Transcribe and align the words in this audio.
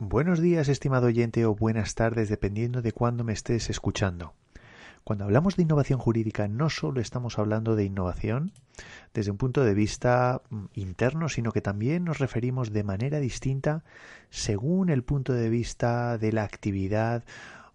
Buenos 0.00 0.40
días, 0.40 0.68
estimado 0.68 1.08
oyente, 1.08 1.44
o 1.44 1.56
buenas 1.56 1.96
tardes, 1.96 2.28
dependiendo 2.28 2.82
de 2.82 2.92
cuándo 2.92 3.24
me 3.24 3.32
estés 3.32 3.68
escuchando. 3.68 4.32
Cuando 5.02 5.24
hablamos 5.24 5.56
de 5.56 5.64
innovación 5.64 5.98
jurídica, 5.98 6.46
no 6.46 6.70
solo 6.70 7.00
estamos 7.00 7.36
hablando 7.36 7.74
de 7.74 7.82
innovación 7.82 8.52
desde 9.12 9.32
un 9.32 9.38
punto 9.38 9.64
de 9.64 9.74
vista 9.74 10.42
mm, 10.50 10.66
interno, 10.74 11.28
sino 11.28 11.50
que 11.50 11.62
también 11.62 12.04
nos 12.04 12.18
referimos 12.18 12.72
de 12.72 12.84
manera 12.84 13.18
distinta 13.18 13.82
según 14.30 14.88
el 14.88 15.02
punto 15.02 15.32
de 15.32 15.50
vista 15.50 16.16
de 16.16 16.30
la 16.30 16.44
actividad 16.44 17.24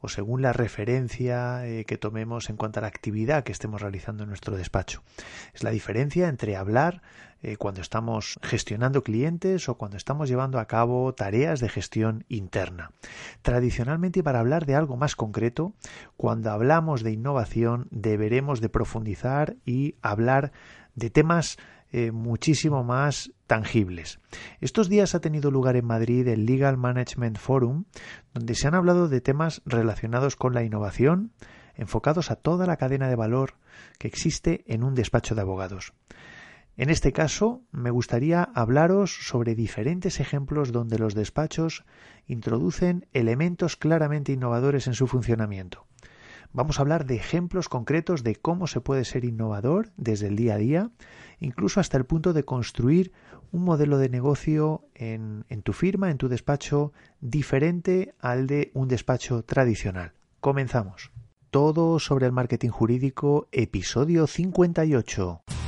o 0.04 0.10
según 0.10 0.42
la 0.42 0.52
referencia 0.52 1.66
eh, 1.66 1.86
que 1.86 1.98
tomemos 1.98 2.50
en 2.50 2.58
cuanto 2.58 2.80
a 2.80 2.82
la 2.82 2.90
actividad 2.90 3.46
que 3.46 3.54
estemos 3.54 3.82
realizando 3.82 4.24
en 4.24 4.30
nuestro 4.30 4.58
despacho. 4.58 5.02
Es 5.54 5.64
la 5.64 5.72
diferencia 5.72 6.28
entre 6.28 6.58
hablar 6.58 7.02
eh, 7.42 7.56
cuando 7.56 7.80
estamos 7.80 8.38
gestionando 8.42 9.02
clientes 9.02 9.70
o 9.70 9.78
cuando 9.78 9.96
estamos 9.96 10.28
llevando 10.28 10.60
a 10.60 10.66
cabo 10.66 11.14
tareas 11.14 11.62
de 11.62 11.70
gestión 11.70 12.26
interna. 12.28 12.92
Tradicionalmente, 13.44 14.24
para 14.24 14.42
hablar 14.42 14.66
de 14.66 14.76
algo 14.76 14.98
más 14.98 15.16
concreto, 15.16 15.72
cuando 16.18 16.52
hablamos 16.52 17.02
de 17.02 17.12
innovación 17.12 17.88
deberemos 17.90 18.60
de 18.60 18.68
profundizar 18.68 19.56
y 19.66 19.96
hablar 20.02 20.52
de 20.96 21.12
temas 21.12 21.58
eh, 21.96 22.12
muchísimo 22.12 22.84
más 22.84 23.32
tangibles. 23.46 24.20
Estos 24.62 24.90
días 24.90 25.14
ha 25.14 25.22
tenido 25.22 25.52
lugar 25.52 25.76
en 25.76 25.86
Madrid 25.86 26.28
el 26.28 26.48
Legal 26.48 26.76
Management 26.76 27.38
Forum, 27.38 27.86
donde 28.34 28.56
se 28.56 28.68
han 28.68 28.74
hablado 28.74 29.08
de 29.08 29.22
temas 29.22 29.62
relacionados 29.64 30.36
con 30.36 30.56
la 30.56 30.64
innovación, 30.64 31.34
enfocados 31.76 32.32
a 32.32 32.36
toda 32.36 32.66
la 32.66 32.78
cadena 32.78 33.10
de 33.10 33.16
valor 33.16 33.58
que 34.00 34.08
existe 34.08 34.64
en 34.66 34.84
un 34.84 34.96
despacho 34.96 35.36
de 35.36 35.42
abogados. 35.42 35.94
En 36.78 36.90
este 36.90 37.12
caso, 37.12 37.62
me 37.72 37.92
gustaría 37.92 38.42
hablaros 38.42 39.28
sobre 39.28 39.54
diferentes 39.54 40.20
ejemplos 40.20 40.72
donde 40.72 40.98
los 40.98 41.14
despachos 41.14 41.86
introducen 42.26 43.06
elementos 43.14 43.76
claramente 43.76 44.32
innovadores 44.32 44.88
en 44.88 44.96
su 44.96 45.06
funcionamiento. 45.06 45.86
Vamos 46.56 46.78
a 46.78 46.84
hablar 46.84 47.08
de 47.08 47.16
ejemplos 47.16 47.68
concretos 47.68 48.24
de 48.24 48.36
cómo 48.36 48.68
se 48.68 48.80
puede 48.80 49.06
ser 49.06 49.26
innovador 49.26 49.92
desde 49.98 50.28
el 50.28 50.36
día 50.36 50.54
a 50.54 50.58
día, 50.58 50.92
incluso 51.40 51.80
hasta 51.80 51.98
el 51.98 52.06
punto 52.06 52.32
de 52.32 52.46
construir 52.46 53.12
un 53.52 53.64
modelo 53.64 53.98
de 53.98 54.08
negocio 54.08 54.86
en, 54.94 55.46
tu 55.64 55.74
firma, 55.74 56.12
en 56.12 56.20
tu 56.20 56.30
despacho, 56.30 56.94
diferente 57.22 58.14
al 58.20 58.46
de 58.46 58.70
un 58.76 58.88
despacho 58.88 59.44
tradicional. 59.44 60.14
Comenzamos. 60.42 61.12
Todo 61.50 61.98
sobre 61.98 62.28
el 62.28 62.32
marketing 62.32 62.70
jurídico, 62.70 63.48
episodio 63.52 64.28
58. 64.28 65.63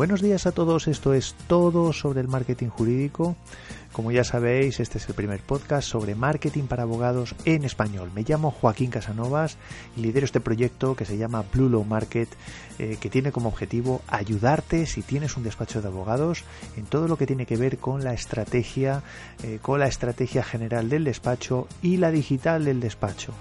Buenos 0.00 0.22
días 0.22 0.46
a 0.46 0.52
todos, 0.52 0.88
esto 0.88 1.12
es 1.12 1.34
todo 1.46 1.92
sobre 1.92 2.22
el 2.22 2.26
marketing 2.26 2.68
jurídico. 2.68 3.36
Como 3.92 4.10
ya 4.10 4.24
sabéis, 4.24 4.80
este 4.80 4.96
es 4.96 5.06
el 5.06 5.14
primer 5.14 5.40
podcast 5.40 5.86
sobre 5.86 6.14
marketing 6.14 6.62
para 6.62 6.84
abogados 6.84 7.34
en 7.44 7.66
español. 7.66 8.10
Me 8.14 8.24
llamo 8.26 8.50
Joaquín 8.50 8.90
Casanovas 8.90 9.58
y 9.98 10.00
lidero 10.00 10.24
este 10.24 10.40
proyecto 10.40 10.96
que 10.96 11.04
se 11.04 11.18
llama 11.18 11.44
Blue 11.52 11.68
Law 11.68 11.84
Market, 11.84 12.30
eh, 12.78 12.96
que 12.98 13.10
tiene 13.10 13.30
como 13.30 13.50
objetivo 13.50 14.00
ayudarte 14.08 14.86
si 14.86 15.02
tienes 15.02 15.36
un 15.36 15.42
despacho 15.42 15.82
de 15.82 15.88
abogados 15.88 16.44
en 16.78 16.86
todo 16.86 17.06
lo 17.06 17.18
que 17.18 17.26
tiene 17.26 17.44
que 17.44 17.58
ver 17.58 17.76
con 17.76 18.02
la 18.02 18.14
estrategia, 18.14 19.02
eh, 19.42 19.58
con 19.60 19.80
la 19.80 19.86
estrategia 19.86 20.42
general 20.42 20.88
del 20.88 21.04
despacho 21.04 21.68
y 21.82 21.98
la 21.98 22.10
digital 22.10 22.64
del 22.64 22.80
despacho. 22.80 23.34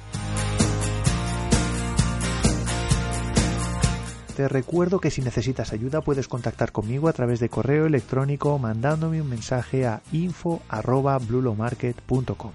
Te 4.39 4.47
recuerdo 4.47 5.01
que 5.01 5.11
si 5.11 5.21
necesitas 5.21 5.73
ayuda 5.73 5.99
puedes 5.99 6.29
contactar 6.29 6.71
conmigo 6.71 7.09
a 7.09 7.13
través 7.13 7.41
de 7.41 7.49
correo 7.49 7.85
electrónico 7.85 8.57
mandándome 8.57 9.21
un 9.21 9.27
mensaje 9.27 9.85
a 9.85 10.01
info@blulomarket.com. 10.13 12.51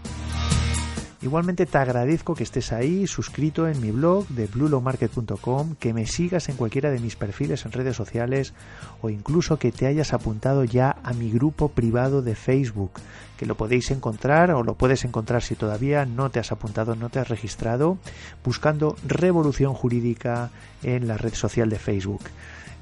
Igualmente 1.25 1.65
te 1.65 1.79
agradezco 1.79 2.35
que 2.35 2.43
estés 2.43 2.71
ahí 2.71 3.07
suscrito 3.07 3.67
en 3.67 3.81
mi 3.81 3.91
blog 3.91 4.29
de 4.29 4.47
blulomarket.com, 4.47 5.75
que 5.77 5.95
me 5.95 6.07
sigas 6.07 6.51
en 6.51 6.57
cualquiera 6.57 6.91
de 6.91 6.99
mis 6.99 7.17
perfiles 7.17 7.65
en 7.65 7.73
redes 7.73 7.97
sociales 7.97 8.53
o 9.01 9.09
incluso 9.09 9.59
que 9.59 9.73
te 9.73 9.87
hayas 9.87 10.13
apuntado 10.13 10.65
ya 10.65 10.99
a 11.03 11.15
mi 11.15 11.31
grupo 11.31 11.71
privado 11.71 12.21
de 12.21 12.35
Facebook, 12.35 12.91
que 13.39 13.47
lo 13.47 13.55
podéis 13.55 13.91
encontrar 13.91 14.51
o 14.51 14.63
lo 14.63 14.75
puedes 14.75 15.07
encontrar 15.07 15.43
si 15.43 15.55
todavía 15.55 16.05
no 16.05 16.31
te 16.31 16.41
has 16.41 16.53
apuntado, 16.53 16.95
no 16.95 17.09
te 17.09 17.21
has 17.21 17.29
registrado, 17.31 17.97
buscando 18.45 18.95
Revolución 19.07 19.73
Jurídica 19.73 20.51
en 20.83 21.09
la 21.09 21.17
red 21.17 21.33
social 21.33 21.71
de 21.71 21.79
Facebook. 21.79 22.21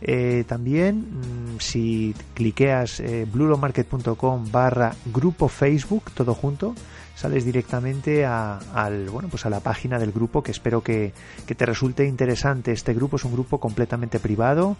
Eh, 0.04 0.42
también, 0.48 0.96
mm, 0.96 1.60
si 1.60 2.12
cliqueas 2.34 2.98
eh, 2.98 3.24
blulomarket.com 3.32 4.50
barra 4.50 4.96
grupo 5.04 5.46
Facebook, 5.46 6.10
todo 6.12 6.34
junto, 6.34 6.74
sales 7.14 7.44
directamente 7.44 8.24
a, 8.24 8.58
al, 8.74 9.10
bueno, 9.10 9.28
pues 9.28 9.46
a 9.46 9.50
la 9.50 9.60
página 9.60 9.98
del 9.98 10.12
grupo 10.12 10.42
que 10.42 10.50
espero 10.50 10.82
que, 10.82 11.12
te 11.46 11.66
resulte 11.66 12.06
interesante. 12.06 12.72
Este 12.72 12.94
grupo 12.94 13.16
es 13.16 13.24
un 13.24 13.32
grupo 13.32 13.58
completamente 13.58 14.18
privado 14.18 14.76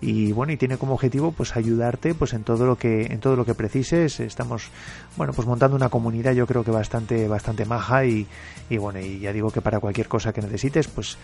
y 0.00 0.32
bueno 0.32 0.52
y 0.52 0.56
tiene 0.56 0.78
como 0.78 0.94
objetivo 0.94 1.32
pues 1.32 1.54
ayudarte 1.54 2.14
pues 2.14 2.32
en 2.32 2.44
todo 2.44 2.66
lo 2.66 2.76
que 2.76 3.06
en 3.06 3.20
todo 3.20 3.36
lo 3.36 3.44
que 3.44 3.54
precises. 3.54 4.20
Estamos 4.20 4.70
bueno 5.16 5.32
pues 5.34 5.46
montando 5.46 5.76
una 5.76 5.90
comunidad 5.90 6.32
yo 6.32 6.46
creo 6.46 6.64
que 6.64 6.70
bastante 6.70 7.28
bastante 7.28 7.66
maja 7.66 8.06
y, 8.06 8.26
y 8.70 8.78
bueno 8.78 9.00
y 9.00 9.20
ya 9.20 9.32
digo 9.32 9.50
que 9.50 9.60
para 9.60 9.80
cualquier 9.80 10.08
cosa 10.08 10.32
que 10.32 10.40
necesites 10.40 10.88
pues 10.88 11.18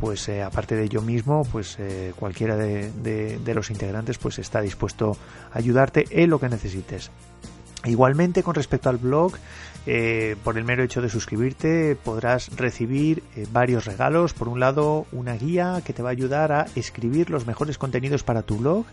pues 0.00 0.26
eh, 0.30 0.42
aparte 0.42 0.74
de 0.74 0.88
yo 0.88 1.02
mismo, 1.02 1.42
pues 1.52 1.76
eh, 1.78 2.14
cualquiera 2.18 2.56
de, 2.56 2.90
de, 2.90 3.54
los 3.54 3.70
integrantes 3.70 4.16
pues 4.16 4.38
está 4.38 4.62
dispuesto 4.62 5.16
a 5.52 5.58
ayudarte 5.58 6.06
en 6.10 6.30
lo 6.30 6.40
que 6.40 6.48
necesites. 6.48 7.10
Igualmente 7.84 8.42
con 8.42 8.54
respecto 8.54 8.88
al 8.90 8.98
blog, 8.98 9.32
eh, 9.86 10.36
por 10.44 10.58
el 10.58 10.64
mero 10.64 10.82
hecho 10.82 11.00
de 11.00 11.08
suscribirte 11.08 11.96
podrás 11.96 12.54
recibir 12.54 13.22
eh, 13.36 13.46
varios 13.50 13.86
regalos. 13.86 14.34
Por 14.34 14.48
un 14.48 14.60
lado, 14.60 15.06
una 15.12 15.34
guía 15.34 15.80
que 15.84 15.94
te 15.94 16.02
va 16.02 16.10
a 16.10 16.12
ayudar 16.12 16.52
a 16.52 16.66
escribir 16.76 17.30
los 17.30 17.46
mejores 17.46 17.78
contenidos 17.78 18.22
para 18.22 18.42
tu 18.42 18.58
blog 18.58 18.84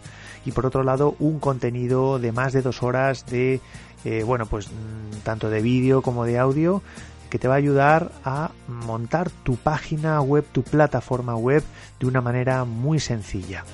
y 0.46 0.54
por 0.54 0.66
otro 0.66 0.84
lado, 0.84 1.16
un 1.20 1.40
contenido 1.40 2.20
de 2.20 2.32
más 2.32 2.54
de 2.54 2.62
dos 2.62 2.82
horas 2.82 3.26
de, 3.26 3.60
eh, 4.06 4.24
bueno, 4.24 4.46
pues 4.46 4.70
mm, 4.70 5.18
tanto 5.24 5.50
de 5.50 5.62
vídeo 5.62 6.02
como 6.02 6.24
de 6.24 6.40
audio 6.40 6.82
que 7.30 7.38
te 7.40 7.50
va 7.50 7.56
a 7.56 7.58
ayudar 7.58 8.14
a 8.24 8.52
montar 8.70 9.30
tu 9.30 9.58
página 9.58 10.22
web, 10.22 10.46
tu 10.54 10.64
plataforma 10.64 11.36
web 11.36 11.64
de 12.00 12.08
una 12.08 12.22
manera 12.22 12.64
muy 12.64 13.02
sencilla. 13.02 13.66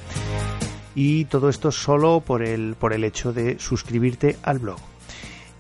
Y 0.96 1.26
todo 1.26 1.50
esto 1.50 1.72
solo 1.72 2.22
por 2.22 2.42
el, 2.42 2.76
por 2.80 2.94
el 2.94 3.04
hecho 3.04 3.34
de 3.34 3.60
suscribirte 3.60 4.38
al 4.42 4.58
blog. 4.58 4.80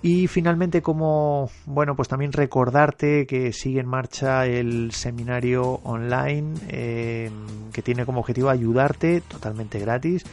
Y 0.06 0.28
finalmente, 0.28 0.81
como 0.81 1.50
bueno, 1.66 1.96
pues 1.96 2.09
también 2.09 2.34
recordarte 2.34 3.25
que 3.25 3.53
sigue 3.53 3.80
en 3.80 3.88
marcha 3.88 4.46
el 4.46 4.91
seminario 4.91 5.80
online 5.86 6.56
eh, 6.68 7.31
que 7.72 7.81
tiene 7.81 8.06
como 8.06 8.19
objetivo 8.19 8.50
ayudarte 8.50 9.22
totalmente 9.22 9.80
gratis. 9.80 10.25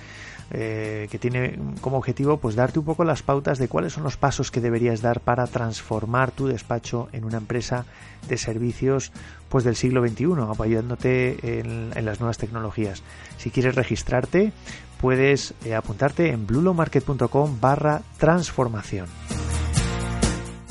Eh, 0.53 1.07
que 1.13 1.21
tiene 1.21 1.57
como 1.81 1.97
objetivo 1.99 2.39
pues 2.39 2.57
darte 2.57 2.81
un 2.81 2.85
poco 2.85 3.05
las 3.05 3.23
pautas 3.23 3.61
de 3.61 3.69
cuáles 3.69 3.93
son 3.93 4.03
los 4.03 4.17
pasos 4.17 4.51
que 4.51 4.61
deberías 4.61 5.01
dar 5.01 5.21
para 5.21 5.47
transformar 5.47 6.33
tu 6.33 6.49
despacho 6.49 7.09
en 7.13 7.25
una 7.25 7.37
empresa 7.37 7.87
de 8.29 8.37
servicios 8.37 9.13
pues 9.49 9.63
del 9.63 9.77
siglo 9.77 10.05
XXI, 10.05 10.25
apoyándote 10.51 11.61
en, 11.61 12.05
las 12.05 12.19
nuevas 12.19 12.39
tecnologías. 12.39 13.05
Si 13.37 13.51
quieres 13.51 13.77
registrarte, 13.77 14.53
puedes 15.01 15.55
eh, 15.65 15.77
apuntarte 15.77 16.33
en 16.33 16.45
blulomarket.com 16.49 17.61
barra 17.61 18.03
transformación. 18.19 19.07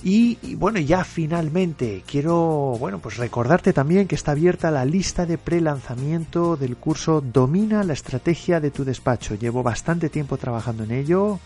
Y, 0.03 0.55
bueno, 0.55 0.79
ya 0.79 1.03
finalmente 1.03 2.03
quiero 2.07 2.77
bueno, 2.79 2.99
pues 2.99 3.17
recordarte 3.17 3.73
también 3.73 4.07
que 4.07 4.15
está 4.15 4.31
abierta 4.31 4.71
la 4.71 4.85
lista 4.85 5.25
de 5.25 5.37
pre-lanzamiento 5.37 6.55
del 6.55 6.77
curso 6.77 7.21
Domina 7.21 7.83
la 7.83 7.93
estrategia 7.93 8.59
de 8.59 8.71
tu 8.71 8.85
despacho. 8.85 9.35
Llevo 9.35 9.61
bastante 9.61 10.09
tiempo 10.09 10.37
trabajando 10.37 10.83
en 10.83 10.91
ello. 10.91 11.39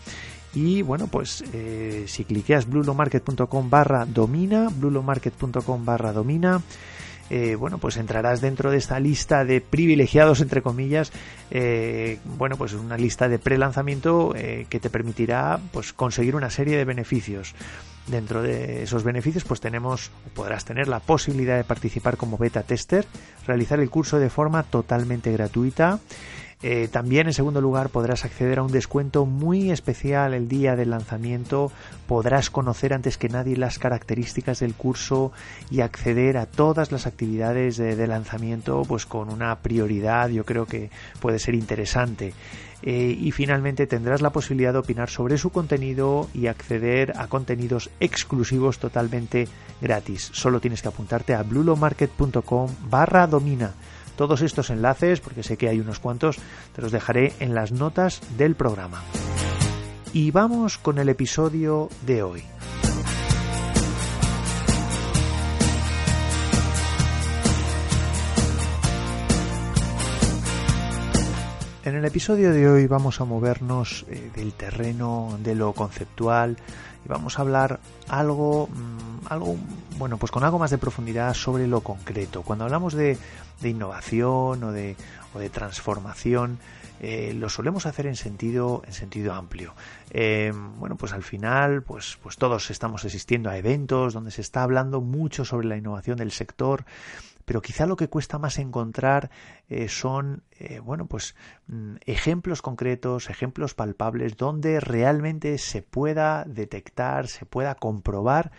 Y 0.54 0.82
bueno, 0.82 1.08
pues 1.08 1.42
eh, 1.52 2.04
si 2.06 2.24
cliqueas 2.24 2.68
blulomarket.com 2.68 3.70
barra 3.70 4.06
domina, 4.06 4.68
blulomarket.com 4.70 5.84
barra 5.84 6.12
domina, 6.12 6.62
eh, 7.30 7.54
bueno, 7.54 7.78
pues 7.78 7.96
entrarás 7.96 8.40
dentro 8.40 8.70
de 8.70 8.78
esta 8.78 9.00
lista 9.00 9.44
de 9.44 9.60
privilegiados, 9.60 10.40
entre 10.40 10.62
comillas, 10.62 11.12
eh, 11.50 12.18
bueno, 12.24 12.56
pues 12.56 12.74
una 12.74 12.96
lista 12.96 13.28
de 13.28 13.38
pre-lanzamiento 13.38 14.34
que 14.34 14.80
te 14.80 14.90
permitirá 14.90 15.60
pues 15.72 15.92
conseguir 15.92 16.36
una 16.36 16.50
serie 16.50 16.76
de 16.76 16.84
beneficios. 16.84 17.54
Dentro 18.06 18.42
de 18.42 18.82
esos 18.82 19.02
beneficios, 19.02 19.44
pues 19.44 19.60
tenemos, 19.60 20.10
podrás 20.34 20.66
tener 20.66 20.88
la 20.88 21.00
posibilidad 21.00 21.56
de 21.56 21.64
participar 21.64 22.18
como 22.18 22.36
beta 22.36 22.62
tester, 22.62 23.06
realizar 23.46 23.80
el 23.80 23.88
curso 23.88 24.18
de 24.18 24.28
forma 24.28 24.62
totalmente 24.62 25.32
gratuita. 25.32 26.00
Eh, 26.66 26.88
también 26.88 27.26
en 27.26 27.34
segundo 27.34 27.60
lugar 27.60 27.90
podrás 27.90 28.24
acceder 28.24 28.58
a 28.58 28.62
un 28.62 28.72
descuento 28.72 29.26
muy 29.26 29.70
especial 29.70 30.32
el 30.32 30.48
día 30.48 30.76
del 30.76 30.88
lanzamiento, 30.88 31.70
podrás 32.06 32.48
conocer 32.48 32.94
antes 32.94 33.18
que 33.18 33.28
nadie 33.28 33.58
las 33.58 33.78
características 33.78 34.60
del 34.60 34.72
curso 34.72 35.30
y 35.70 35.82
acceder 35.82 36.38
a 36.38 36.46
todas 36.46 36.90
las 36.90 37.06
actividades 37.06 37.76
de, 37.76 38.06
lanzamiento 38.06 38.80
pues 38.88 39.04
con 39.04 39.28
una 39.28 39.54
prioridad 39.58 40.30
yo 40.30 40.46
creo 40.46 40.64
que 40.64 40.88
puede 41.20 41.38
ser 41.38 41.54
interesante. 41.54 42.32
Eh, 42.80 43.14
y 43.18 43.30
finalmente 43.32 43.86
tendrás 43.86 44.22
la 44.22 44.30
posibilidad 44.30 44.72
de 44.72 44.78
opinar 44.78 45.10
sobre 45.10 45.36
su 45.36 45.50
contenido 45.50 46.30
y 46.32 46.46
acceder 46.46 47.12
a 47.18 47.26
contenidos 47.26 47.90
exclusivos 48.00 48.78
totalmente 48.78 49.48
gratis. 49.82 50.30
Solo 50.32 50.60
tienes 50.60 50.80
que 50.80 50.88
apuntarte 50.88 51.34
a 51.34 51.42
blulomarket.com 51.42 52.70
barra 52.88 53.26
domina 53.26 53.74
todos 54.16 54.42
estos 54.42 54.70
enlaces, 54.70 55.20
porque 55.20 55.42
sé 55.42 55.56
que 55.56 55.68
hay 55.68 55.80
unos 55.80 55.98
cuantos, 55.98 56.38
te 56.74 56.82
los 56.82 56.92
dejaré 56.92 57.32
en 57.40 57.54
las 57.54 57.72
notas 57.72 58.20
del 58.36 58.54
programa. 58.54 59.02
Y 60.12 60.30
vamos 60.30 60.78
con 60.78 60.98
el 60.98 61.08
episodio 61.08 61.88
de 62.06 62.22
hoy. 62.22 62.44
En 71.84 71.94
el 71.96 72.04
episodio 72.06 72.50
de 72.50 72.66
hoy 72.66 72.86
vamos 72.86 73.20
a 73.20 73.26
movernos 73.26 74.06
eh, 74.08 74.30
del 74.34 74.54
terreno 74.54 75.36
de 75.42 75.54
lo 75.54 75.74
conceptual 75.74 76.56
y 77.04 77.08
vamos 77.08 77.38
a 77.38 77.42
hablar 77.42 77.80
algo, 78.08 78.68
mm, 78.68 79.26
algo, 79.28 79.56
bueno, 79.98 80.16
pues 80.16 80.32
con 80.32 80.44
algo 80.44 80.58
más 80.58 80.70
de 80.70 80.78
profundidad 80.78 81.34
sobre 81.34 81.66
lo 81.66 81.80
concreto. 81.80 82.42
Cuando 82.42 82.64
hablamos 82.64 82.94
de, 82.94 83.18
innovación 83.62 84.62
o 84.62 84.72
de, 84.72 84.96
o 85.34 85.38
de 85.38 85.48
transformación, 85.48 86.58
eh, 87.00 87.34
lo 87.34 87.48
solemos 87.48 87.86
hacer 87.86 88.06
en 88.06 88.16
sentido, 88.16 88.82
en 88.86 88.92
sentido 88.92 89.34
amplio. 89.34 89.74
Eh, 90.10 90.52
bueno, 90.78 90.96
pues 90.96 91.12
al 91.12 91.22
final, 91.22 91.82
pues, 91.82 92.18
pues 92.22 92.36
todos 92.36 92.70
estamos 92.70 93.04
asistiendo 93.04 93.50
a 93.50 93.58
eventos 93.58 94.14
donde 94.14 94.30
se 94.30 94.40
está 94.40 94.62
hablando 94.62 95.00
mucho 95.00 95.44
sobre 95.44 95.66
la 95.66 95.76
innovación 95.76 96.16
del 96.16 96.30
sector, 96.30 96.84
pero 97.44 97.60
quizá 97.60 97.86
lo 97.86 97.96
que 97.96 98.08
cuesta 98.08 98.38
más 98.38 98.58
encontrar 98.58 99.30
eh, 99.68 99.88
son 99.88 100.42
bueno 100.82 101.06
pues 101.06 101.34
mm, 101.66 101.96
ejemplos 102.06 102.62
concretos 102.62 103.30
ejemplos 103.30 103.74
palpables 103.74 104.36
donde 104.36 104.80
realmente 104.80 105.58
se 105.58 105.82
pueda 105.82 106.44
detectar 106.44 107.28
se 107.28 107.46
pueda 107.46 107.74
comprobar 107.74 108.52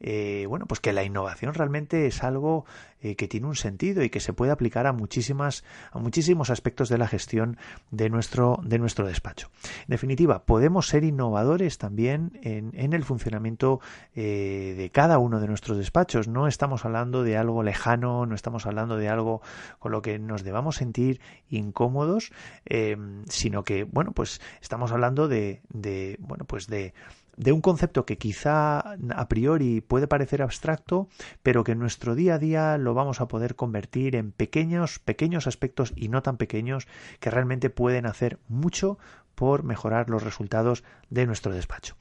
eh, 0.00 0.46
bueno, 0.48 0.66
pues 0.66 0.80
que 0.80 0.92
la 0.92 1.02
innovación 1.02 1.54
realmente 1.54 2.06
es 2.06 2.22
algo 2.22 2.64
eh, 3.00 3.16
que 3.16 3.26
tiene 3.26 3.46
un 3.46 3.56
sentido 3.56 4.02
y 4.04 4.10
que 4.10 4.20
se 4.20 4.32
puede 4.32 4.52
aplicar 4.52 4.86
a 4.86 4.92
muchísimas, 4.92 5.64
a 5.90 5.98
muchísimos 5.98 6.50
aspectos 6.50 6.88
de 6.88 6.98
la 6.98 7.08
gestión 7.08 7.56
de 7.90 8.08
nuestro, 8.08 8.60
de 8.62 8.78
nuestro 8.78 9.06
despacho. 9.06 9.50
En 9.80 9.88
definitiva, 9.88 10.44
podemos 10.44 10.86
ser 10.86 11.02
innovadores 11.02 11.78
también 11.78 12.38
en, 12.42 12.92
el 12.92 13.04
funcionamiento 13.04 13.80
eh, 14.14 14.74
de 14.76 14.90
cada 14.90 15.18
uno 15.18 15.40
de 15.40 15.48
nuestros 15.48 15.78
despachos. 15.78 16.28
No 16.28 16.46
estamos 16.46 16.84
hablando 16.84 17.24
de 17.24 17.36
algo 17.36 17.62
lejano, 17.62 18.24
no 18.24 18.34
estamos 18.34 18.66
hablando 18.66 18.96
de 18.96 19.08
algo 19.08 19.42
con 19.78 19.92
lo 19.92 20.00
que 20.00 20.18
nos 20.18 20.44
debamos 20.44 20.76
sentir 20.76 21.20
incómodos, 21.50 22.32
sino 23.28 23.64
que, 23.64 23.84
bueno, 23.84 24.12
pues 24.12 24.40
estamos 24.60 24.92
hablando 24.92 25.28
de, 25.28 25.62
bueno, 26.20 26.44
pues 26.44 26.66
de 26.66 26.94
de 27.38 27.52
un 27.52 27.60
concepto 27.60 28.04
que 28.04 28.18
quizá 28.18 28.80
a 28.80 29.28
priori 29.28 29.80
puede 29.80 30.08
parecer 30.08 30.42
abstracto, 30.42 31.08
pero 31.42 31.62
que 31.62 31.72
en 31.72 31.78
nuestro 31.78 32.14
día 32.16 32.34
a 32.34 32.38
día 32.38 32.78
lo 32.78 32.94
vamos 32.94 33.20
a 33.20 33.28
poder 33.28 33.54
convertir 33.54 34.16
en 34.16 34.32
pequeños, 34.32 34.98
pequeños 34.98 35.46
aspectos 35.46 35.92
y 35.94 36.08
no 36.08 36.20
tan 36.20 36.36
pequeños 36.36 36.88
que 37.20 37.30
realmente 37.30 37.70
pueden 37.70 38.06
hacer 38.06 38.38
mucho 38.48 38.98
por 39.36 39.62
mejorar 39.62 40.10
los 40.10 40.24
resultados 40.24 40.82
de 41.10 41.26
nuestro 41.26 41.54
despacho. 41.54 41.94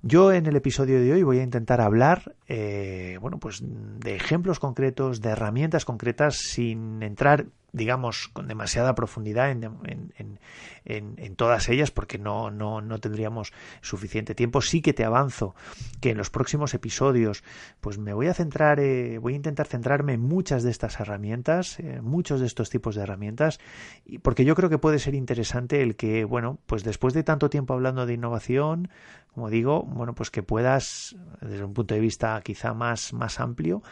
Yo 0.00 0.32
en 0.32 0.46
el 0.46 0.56
episodio 0.56 1.00
de 1.00 1.12
hoy 1.12 1.22
voy 1.22 1.38
a 1.38 1.44
intentar 1.44 1.80
hablar, 1.80 2.34
eh, 2.48 3.18
bueno, 3.20 3.38
pues 3.38 3.62
de 3.62 4.16
ejemplos 4.16 4.58
concretos, 4.58 5.20
de 5.20 5.28
herramientas 5.28 5.84
concretas, 5.84 6.38
sin 6.38 7.02
entrar 7.02 7.46
digamos, 7.72 8.28
con 8.28 8.48
demasiada 8.48 8.94
profundidad 8.94 9.50
en, 9.50 9.64
en, 9.84 10.40
en, 10.84 11.14
en, 11.16 11.36
todas 11.36 11.68
ellas, 11.70 11.90
porque 11.90 12.18
no, 12.18 12.50
no, 12.50 12.82
no 12.82 12.98
tendríamos 12.98 13.52
suficiente 13.80 14.34
tiempo. 14.34 14.60
Sí 14.60 14.82
que 14.82 14.92
te 14.92 15.04
avanzo 15.04 15.54
que 16.00 16.10
en 16.10 16.18
los 16.18 16.28
próximos 16.28 16.74
episodios, 16.74 17.42
pues 17.80 17.98
me 17.98 18.12
voy 18.12 18.26
a 18.26 18.34
centrar, 18.34 18.78
eh, 18.78 19.18
voy 19.18 19.32
a 19.32 19.36
intentar 19.36 19.66
centrarme 19.66 20.12
en 20.14 20.20
muchas 20.20 20.62
de 20.62 20.70
estas 20.70 21.00
herramientas, 21.00 21.78
eh, 21.80 22.00
muchos 22.02 22.40
de 22.40 22.46
estos 22.46 22.68
tipos 22.68 22.94
de 22.94 23.02
herramientas, 23.02 23.58
y 24.04 24.18
porque 24.18 24.44
yo 24.44 24.54
creo 24.54 24.68
que 24.68 24.78
puede 24.78 24.98
ser 24.98 25.14
interesante 25.14 25.82
el 25.82 25.96
que, 25.96 26.24
bueno, 26.24 26.58
pues 26.66 26.84
después 26.84 27.14
de 27.14 27.22
tanto 27.22 27.48
tiempo 27.48 27.72
hablando 27.72 28.04
de 28.04 28.14
innovación, 28.14 28.90
como 29.32 29.48
digo, 29.48 29.82
bueno, 29.84 30.14
pues 30.14 30.30
que 30.30 30.42
puedas, 30.42 31.16
desde 31.40 31.64
un 31.64 31.72
punto 31.72 31.94
de 31.94 32.00
vista 32.00 32.38
quizá 32.44 32.74
más, 32.74 33.14
más 33.14 33.40
amplio, 33.40 33.82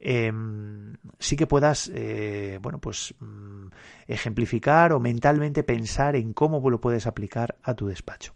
Em, 0.00 0.94
sí 1.18 1.36
que 1.36 1.46
puedas, 1.46 1.90
eh, 1.94 2.58
bueno, 2.62 2.78
pues 2.78 3.14
mm, 3.18 3.66
ejemplificar 4.06 4.92
o 4.92 5.00
mentalmente 5.00 5.62
pensar 5.64 6.16
en 6.16 6.32
cómo 6.32 6.68
lo 6.70 6.80
puedes 6.80 7.06
aplicar 7.06 7.56
a 7.62 7.74
tu 7.74 7.86
despacho. 7.86 8.34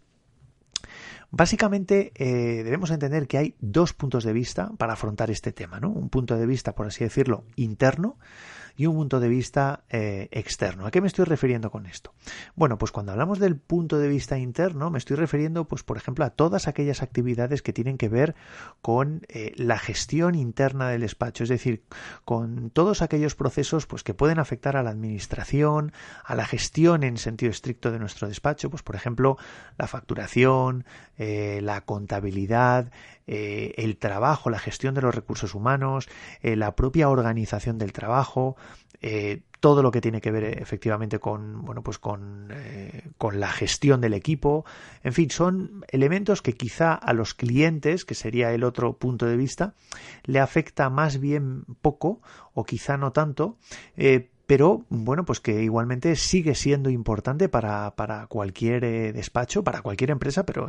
Básicamente 1.35 2.11
eh, 2.15 2.63
debemos 2.63 2.91
entender 2.91 3.27
que 3.27 3.39
hay 3.39 3.55
dos 3.59 3.93
puntos 3.93 4.23
de 4.23 4.33
vista 4.33 4.71
para 4.77 4.93
afrontar 4.93 5.31
este 5.31 5.51
tema, 5.51 5.79
¿no? 5.79 5.89
Un 5.89 6.09
punto 6.09 6.37
de 6.37 6.45
vista, 6.45 6.75
por 6.75 6.85
así 6.85 7.03
decirlo, 7.03 7.45
interno, 7.55 8.19
y 8.75 8.87
un 8.87 8.95
punto 8.95 9.19
de 9.19 9.29
vista 9.29 9.83
eh, 9.89 10.29
externo. 10.31 10.85
¿A 10.85 10.91
qué 10.91 10.99
me 10.99 11.07
estoy 11.07 11.25
refiriendo 11.25 11.69
con 11.69 11.85
esto? 11.85 12.13
Bueno, 12.55 12.77
pues 12.77 12.91
cuando 12.91 13.11
hablamos 13.11 13.39
del 13.39 13.57
punto 13.57 13.99
de 13.99 14.07
vista 14.07 14.37
interno, 14.37 14.89
me 14.89 14.97
estoy 14.97 15.15
refiriendo, 15.15 15.65
pues, 15.65 15.83
por 15.83 15.97
ejemplo, 15.97 16.25
a 16.25 16.31
todas 16.31 16.67
aquellas 16.67 17.03
actividades 17.03 17.61
que 17.61 17.73
tienen 17.73 17.97
que 17.97 18.09
ver 18.09 18.35
con 18.81 19.21
eh, 19.27 19.53
la 19.57 19.77
gestión 19.77 20.35
interna 20.35 20.89
del 20.89 21.01
despacho, 21.01 21.43
es 21.43 21.49
decir, 21.49 21.83
con 22.25 22.71
todos 22.71 23.01
aquellos 23.01 23.35
procesos 23.35 23.85
pues, 23.85 24.03
que 24.03 24.13
pueden 24.13 24.39
afectar 24.39 24.75
a 24.75 24.83
la 24.83 24.89
administración, 24.89 25.93
a 26.23 26.35
la 26.35 26.45
gestión 26.45 27.03
en 27.03 27.17
sentido 27.17 27.51
estricto 27.51 27.91
de 27.91 27.99
nuestro 27.99 28.27
despacho, 28.27 28.69
pues, 28.69 28.81
por 28.81 28.95
ejemplo, 28.95 29.37
la 29.77 29.87
facturación, 29.87 30.85
eh, 31.17 31.59
la 31.61 31.81
contabilidad, 31.81 32.91
el 33.25 33.95
trabajo, 33.95 34.49
la 34.49 34.59
gestión 34.59 34.95
de 34.95 35.01
los 35.01 35.15
recursos 35.15 35.55
humanos, 35.55 36.09
la 36.41 36.75
propia 36.75 37.07
organización 37.07 37.77
del 37.77 37.93
trabajo, 37.93 38.57
eh, 39.01 39.41
todo 39.59 39.81
lo 39.81 39.91
que 39.91 40.01
tiene 40.01 40.19
que 40.19 40.31
ver 40.31 40.43
efectivamente 40.61 41.19
con 41.19 41.63
bueno 41.63 41.83
pues 41.83 41.97
con, 41.97 42.53
con, 43.17 43.39
la 43.39 43.49
gestión 43.49 44.01
del 44.01 44.13
equipo. 44.13 44.65
En 45.03 45.13
fin 45.13 45.29
son 45.29 45.85
elementos 45.89 46.41
que 46.41 46.53
quizá 46.53 46.93
a 46.93 47.13
los 47.13 47.33
clientes 47.33 48.03
que 48.03 48.15
sería 48.15 48.53
el 48.53 48.63
otro 48.63 48.97
punto 48.97 49.25
de 49.25 49.37
vista 49.37 49.73
le 50.23 50.39
afecta 50.39 50.89
más 50.89 51.19
bien 51.19 51.63
poco 51.81 52.21
o 52.53 52.65
quizá 52.65 52.97
no 52.97 53.11
tanto 53.13 53.57
pero 54.45 54.85
bueno, 54.89 55.23
pues 55.23 55.39
que 55.39 55.63
igualmente 55.63 56.15
sigue 56.15 56.55
siendo 56.55 56.89
importante 56.89 57.47
para, 57.49 57.95
para 57.95 58.27
cualquier 58.27 58.83
eh, 58.83 59.13
despacho, 59.13 59.63
para 59.63 59.81
cualquier 59.81 60.11
empresa, 60.11 60.45
pero, 60.45 60.67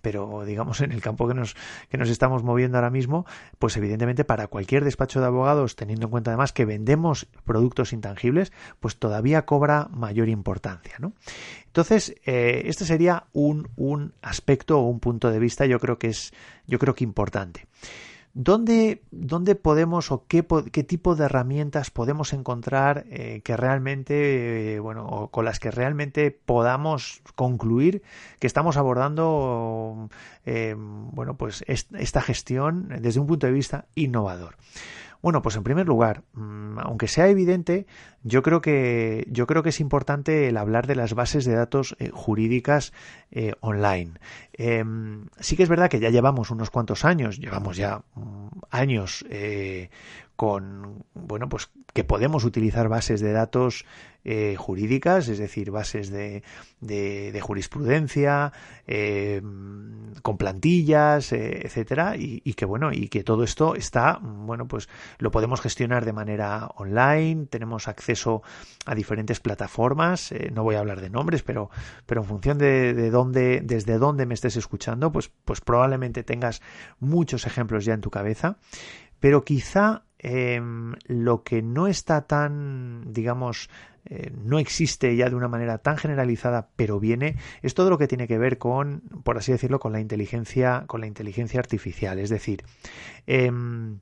pero 0.00 0.44
digamos 0.44 0.80
en 0.80 0.92
el 0.92 1.02
campo 1.02 1.28
que 1.28 1.34
nos, 1.34 1.54
que 1.90 1.98
nos 1.98 2.08
estamos 2.08 2.42
moviendo 2.42 2.78
ahora 2.78 2.90
mismo, 2.90 3.26
pues 3.58 3.76
evidentemente 3.76 4.24
para 4.24 4.46
cualquier 4.46 4.84
despacho 4.84 5.20
de 5.20 5.26
abogados, 5.26 5.76
teniendo 5.76 6.06
en 6.06 6.10
cuenta 6.10 6.30
además 6.30 6.52
que 6.52 6.64
vendemos 6.64 7.26
productos 7.44 7.92
intangibles, 7.92 8.52
pues 8.80 8.96
todavía 8.96 9.44
cobra 9.44 9.88
mayor 9.90 10.28
importancia, 10.28 10.96
¿no? 10.98 11.12
Entonces, 11.66 12.16
eh, 12.26 12.62
este 12.64 12.84
sería 12.84 13.26
un, 13.32 13.68
un 13.76 14.14
aspecto 14.22 14.80
o 14.80 14.88
un 14.88 14.98
punto 14.98 15.30
de 15.30 15.38
vista, 15.38 15.66
yo 15.66 15.78
creo 15.78 15.98
que 15.98 16.08
es, 16.08 16.32
yo 16.66 16.78
creo 16.78 16.94
que 16.94 17.04
importante. 17.04 17.66
¿Dónde, 18.32 19.02
dónde 19.10 19.56
podemos 19.56 20.12
o 20.12 20.24
qué, 20.28 20.46
qué, 20.70 20.84
tipo 20.84 21.16
de 21.16 21.24
herramientas 21.24 21.90
podemos 21.90 22.32
encontrar 22.32 23.04
eh, 23.08 23.40
que 23.42 23.56
realmente, 23.56 24.74
eh, 24.74 24.78
bueno, 24.78 25.04
o 25.04 25.30
con 25.32 25.44
las 25.44 25.58
que 25.58 25.72
realmente 25.72 26.30
podamos 26.30 27.22
concluir 27.34 28.02
que 28.38 28.46
estamos 28.46 28.76
abordando, 28.76 30.10
eh, 30.46 30.76
bueno, 30.78 31.36
pues 31.36 31.64
esta 31.66 32.20
gestión 32.20 32.88
desde 33.00 33.18
un 33.18 33.26
punto 33.26 33.48
de 33.48 33.52
vista 33.52 33.86
innovador? 33.96 34.56
Bueno, 35.22 35.42
pues 35.42 35.56
en 35.56 35.62
primer 35.62 35.86
lugar, 35.86 36.22
mm, 36.32 36.78
aunque 36.78 37.08
sea 37.08 37.28
evidente, 37.28 37.86
yo 38.22 38.42
creo 38.42 38.60
que 38.60 39.26
yo 39.30 39.46
creo 39.46 39.62
que 39.62 39.68
es 39.68 39.80
importante 39.80 40.48
el 40.48 40.56
hablar 40.56 40.86
de 40.86 40.94
las 40.94 41.14
bases 41.14 41.44
de 41.44 41.54
datos 41.54 41.96
jurídicas 42.12 42.92
online. 43.60 44.12
Em, 44.52 45.26
sí 45.38 45.56
que 45.56 45.62
es 45.62 45.68
verdad 45.68 45.88
que 45.88 46.00
ya 46.00 46.10
llevamos 46.10 46.50
unos 46.50 46.70
cuantos 46.70 47.04
años, 47.04 47.38
llevamos 47.38 47.76
ya 47.76 48.02
mm, 48.14 48.48
años 48.70 49.24
eh, 49.30 49.90
con, 50.36 51.04
bueno, 51.14 51.48
pues 51.48 51.70
que 51.92 52.04
podemos 52.04 52.44
utilizar 52.44 52.88
bases 52.88 53.20
de 53.20 53.32
datos 53.32 53.84
eh, 54.24 54.54
jurídicas, 54.58 55.28
es 55.28 55.38
decir, 55.38 55.70
bases 55.70 56.10
de, 56.10 56.42
de, 56.80 57.40
jurisprudencia, 57.40 58.52
eh, 58.86 59.40
con 60.22 60.36
plantillas, 60.36 61.32
eh, 61.32 61.62
etcétera, 61.64 62.16
y, 62.16 62.42
y, 62.44 62.52
que 62.52 62.66
bueno, 62.66 62.92
y 62.92 63.08
que 63.08 63.24
todo 63.24 63.44
esto 63.44 63.74
está, 63.74 64.18
bueno, 64.20 64.68
pues 64.68 64.90
lo 65.18 65.30
podemos 65.30 65.62
gestionar 65.62 66.04
de 66.04 66.12
manera 66.12 66.68
online, 66.76 67.46
tenemos 67.46 67.88
acceso 67.88 68.42
a 68.84 68.94
diferentes 68.94 69.40
plataformas, 69.40 70.34
no 70.52 70.64
voy 70.64 70.74
a 70.74 70.80
hablar 70.80 71.00
de 71.00 71.08
nombres, 71.08 71.42
pero, 71.42 71.70
pero 72.04 72.20
en 72.20 72.26
función 72.26 72.58
de, 72.58 72.92
de 72.92 73.10
dónde, 73.10 73.62
desde 73.64 73.96
dónde 73.96 74.26
me 74.26 74.34
estés 74.34 74.56
escuchando, 74.56 75.10
pues, 75.12 75.30
pues 75.44 75.62
probablemente 75.62 76.24
tengas 76.24 76.60
muchos 76.98 77.46
ejemplos 77.46 77.86
ya 77.86 77.94
en 77.94 78.02
tu 78.02 78.10
cabeza, 78.10 78.58
pero 79.18 79.44
quizá 79.44 80.04
Em, 80.22 80.92
lo 81.06 81.42
que 81.42 81.62
no 81.62 81.86
está 81.86 82.26
tan, 82.26 83.10
digamos, 83.10 83.70
eh, 84.04 84.30
no 84.36 84.58
existe 84.58 85.16
ya 85.16 85.30
de 85.30 85.34
una 85.34 85.48
manera 85.48 85.78
tan 85.78 85.96
generalizada, 85.96 86.68
pero 86.76 87.00
viene, 87.00 87.36
es 87.62 87.72
todo 87.72 87.88
lo 87.88 87.96
que 87.96 88.06
tiene 88.06 88.28
que 88.28 88.36
ver 88.36 88.58
con, 88.58 89.00
por 89.24 89.38
así 89.38 89.50
decirlo, 89.50 89.80
con 89.80 89.92
la 89.92 90.00
inteligencia, 90.00 90.84
con 90.86 91.00
la 91.00 91.06
inteligencia 91.06 91.58
artificial. 91.58 92.18
Es 92.18 92.28
decir, 92.28 92.64
em, 93.26 94.00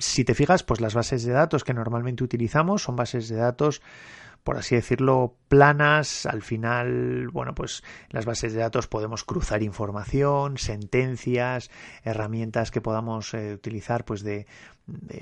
si 0.00 0.24
te 0.24 0.34
fijas, 0.34 0.64
pues 0.64 0.80
las 0.80 0.94
bases 0.94 1.22
de 1.22 1.32
datos 1.32 1.62
que 1.62 1.74
normalmente 1.74 2.24
utilizamos 2.24 2.82
son 2.82 2.96
bases 2.96 3.28
de 3.28 3.36
datos 3.36 3.82
por 4.44 4.56
así 4.56 4.74
decirlo, 4.74 5.36
planas. 5.48 6.26
Al 6.26 6.42
final, 6.42 7.28
bueno, 7.28 7.54
pues 7.54 7.82
en 8.04 8.10
las 8.12 8.24
bases 8.24 8.52
de 8.52 8.60
datos 8.60 8.86
podemos 8.86 9.24
cruzar 9.24 9.62
información, 9.62 10.58
sentencias, 10.58 11.70
herramientas 12.04 12.70
que 12.70 12.80
podamos 12.80 13.34
eh, 13.34 13.54
utilizar, 13.54 14.04
pues 14.04 14.22
de, 14.22 14.46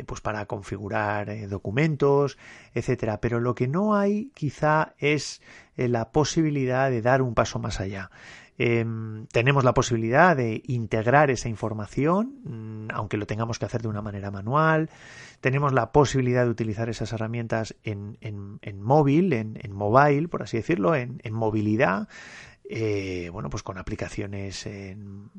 pues 0.07 0.21
para 0.21 0.47
configurar 0.47 1.31
eh, 1.31 1.47
documentos, 1.49 2.39
etcétera. 2.75 3.21
Pero 3.21 3.41
lo 3.41 3.55
que 3.55 3.69
no 3.69 3.97
hay, 3.97 4.31
quizá, 4.35 4.95
es 4.99 5.43
eh, 5.77 5.89
la 5.89 6.11
posibilidad 6.11 6.91
de 6.91 7.03
dar 7.03 7.23
un 7.23 7.35
paso 7.35 7.59
más 7.59 7.81
allá. 7.81 8.11
Em, 8.59 9.27
tenemos 9.27 9.65
la 9.65 9.75
posibilidad 9.75 10.35
de 10.35 10.63
integrar 10.67 11.31
esa 11.31 11.49
información, 11.49 12.41
mm, 12.45 12.89
aunque 12.95 13.19
lo 13.19 13.27
tengamos 13.27 13.59
que 13.59 13.67
hacer 13.67 13.83
de 13.83 13.89
una 13.89 14.01
manera 14.01 14.31
manual. 14.31 14.89
Tenemos 15.41 15.73
la 15.75 15.93
posibilidad 15.93 16.45
de 16.45 16.51
utilizar 16.51 16.89
esas 16.89 17.13
herramientas 17.13 17.77
en, 17.83 18.17
en, 18.23 18.83
móvil, 18.83 19.33
en, 19.35 19.59
en, 19.63 19.73
mobile, 19.73 20.29
por 20.29 20.43
así 20.43 20.57
decirlo, 20.57 20.95
en, 20.95 21.21
movilidad. 21.31 22.09
Eh, 22.69 23.31
bueno, 23.33 23.49
pues 23.49 23.63
con 23.63 23.79
aplicaciones 23.79 24.67
en, 24.67 25.31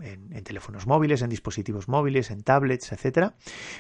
teléfonos 0.45 0.87
móviles, 0.87 1.21
en 1.21 1.29
dispositivos 1.29 1.89
móviles, 1.89 2.31
en 2.31 2.41
tablets, 2.41 2.91
etcétera. 2.93 3.35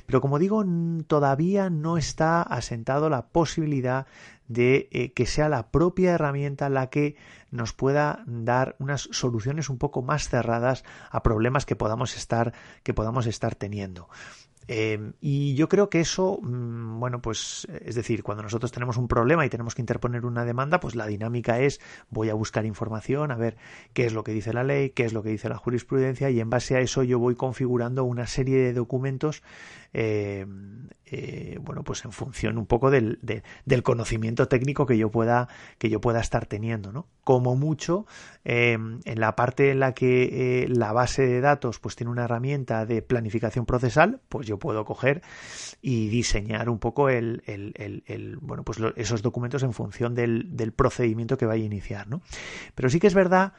Pero 0.05 0.19
como 0.19 0.37
digo, 0.37 0.65
todavía 1.07 1.69
no 1.69 1.97
está 1.97 2.41
asentado 2.41 3.09
la 3.09 3.27
posibilidad 3.29 4.05
de 4.47 4.89
eh, 4.91 5.13
que 5.13 5.25
sea 5.25 5.49
la 5.49 5.71
propia 5.71 6.13
herramienta 6.13 6.69
la 6.69 6.89
que 6.89 7.15
nos 7.51 7.73
pueda 7.73 8.23
dar 8.25 8.75
unas 8.79 9.07
soluciones 9.11 9.69
un 9.69 9.77
poco 9.77 10.01
más 10.01 10.27
cerradas 10.29 10.83
a 11.09 11.23
problemas 11.23 11.65
que 11.65 11.75
podamos 11.75 12.15
estar 12.17 12.53
que 12.83 12.93
podamos 12.93 13.27
estar 13.27 13.55
teniendo. 13.55 14.09
Em, 14.67 15.13
y 15.21 15.55
yo 15.55 15.69
creo 15.69 15.89
que 15.89 16.01
eso, 16.01 16.39
mm, 16.41 16.99
bueno, 16.99 17.21
pues 17.21 17.67
es 17.85 17.95
decir, 17.95 18.21
cuando 18.23 18.43
nosotros 18.43 18.71
tenemos 18.71 18.97
un 18.97 19.07
problema 19.07 19.45
y 19.45 19.49
tenemos 19.49 19.75
que 19.75 19.81
interponer 19.81 20.25
una 20.25 20.43
demanda, 20.43 20.79
pues 20.79 20.95
la 20.95 21.07
dinámica 21.07 21.59
es 21.59 21.79
voy 22.09 22.29
a 22.29 22.33
buscar 22.33 22.65
información, 22.65 23.31
a 23.31 23.35
ver 23.35 23.57
qué 23.93 24.05
es 24.05 24.13
lo 24.13 24.23
que 24.23 24.33
dice 24.33 24.53
la 24.53 24.63
ley, 24.63 24.89
qué 24.89 25.05
es 25.05 25.13
lo 25.13 25.23
que 25.23 25.29
dice 25.29 25.47
la 25.47 25.57
jurisprudencia 25.57 26.29
y 26.29 26.39
en 26.41 26.49
base 26.49 26.75
a 26.75 26.81
eso 26.81 27.03
yo 27.03 27.17
voy 27.17 27.35
configurando 27.35 28.03
una 28.03 28.27
serie 28.27 28.57
de 28.57 28.73
documentos 28.73 29.41
eh, 29.99 30.45
eh, 31.09 31.57
bueno, 31.61 31.83
pues 31.83 32.05
en 32.05 32.11
función 32.11 32.59
un 32.59 32.67
poco 32.67 32.91
del, 32.91 33.17
del, 33.21 33.83
conocimiento 33.83 34.47
técnico 34.47 34.85
que 34.85 34.95
yo 34.95 35.09
pueda, 35.09 35.47
que 35.79 35.89
yo 35.89 35.99
pueda 36.01 36.19
estar 36.19 36.45
teniendo, 36.45 36.91
¿no? 36.91 37.07
Como 37.23 37.55
mucho, 37.55 38.05
em, 38.43 38.99
en 39.05 39.19
la 39.19 39.35
parte 39.35 39.71
en 39.71 39.79
la 39.79 39.93
que 39.93 40.63
eh, 40.63 40.67
la 40.67 40.91
base 40.93 41.25
de 41.25 41.41
datos 41.41 41.79
pues 41.79 41.95
tiene 41.95 42.11
una 42.11 42.25
herramienta 42.25 42.85
de 42.85 43.01
planificación 43.01 43.65
procesal, 43.65 44.19
pues 44.29 44.45
yo 44.45 44.59
puedo 44.59 44.85
coger 44.85 45.23
y 45.81 46.09
diseñar 46.09 46.69
un 46.69 46.77
poco 46.77 47.09
el, 47.09 47.41
el, 47.47 48.03
el, 48.05 48.37
bueno, 48.37 48.63
pues 48.63 48.77
esos 48.97 49.23
documentos 49.23 49.63
en 49.63 49.73
función 49.73 50.13
del, 50.13 50.55
del 50.55 50.73
procedimiento 50.73 51.37
que 51.39 51.47
vaya 51.47 51.63
a 51.63 51.65
iniciar, 51.65 52.07
¿no? 52.07 52.21
Pero 52.75 52.89
sí 52.89 52.99
que 52.99 53.07
es 53.07 53.15
verdad 53.15 53.53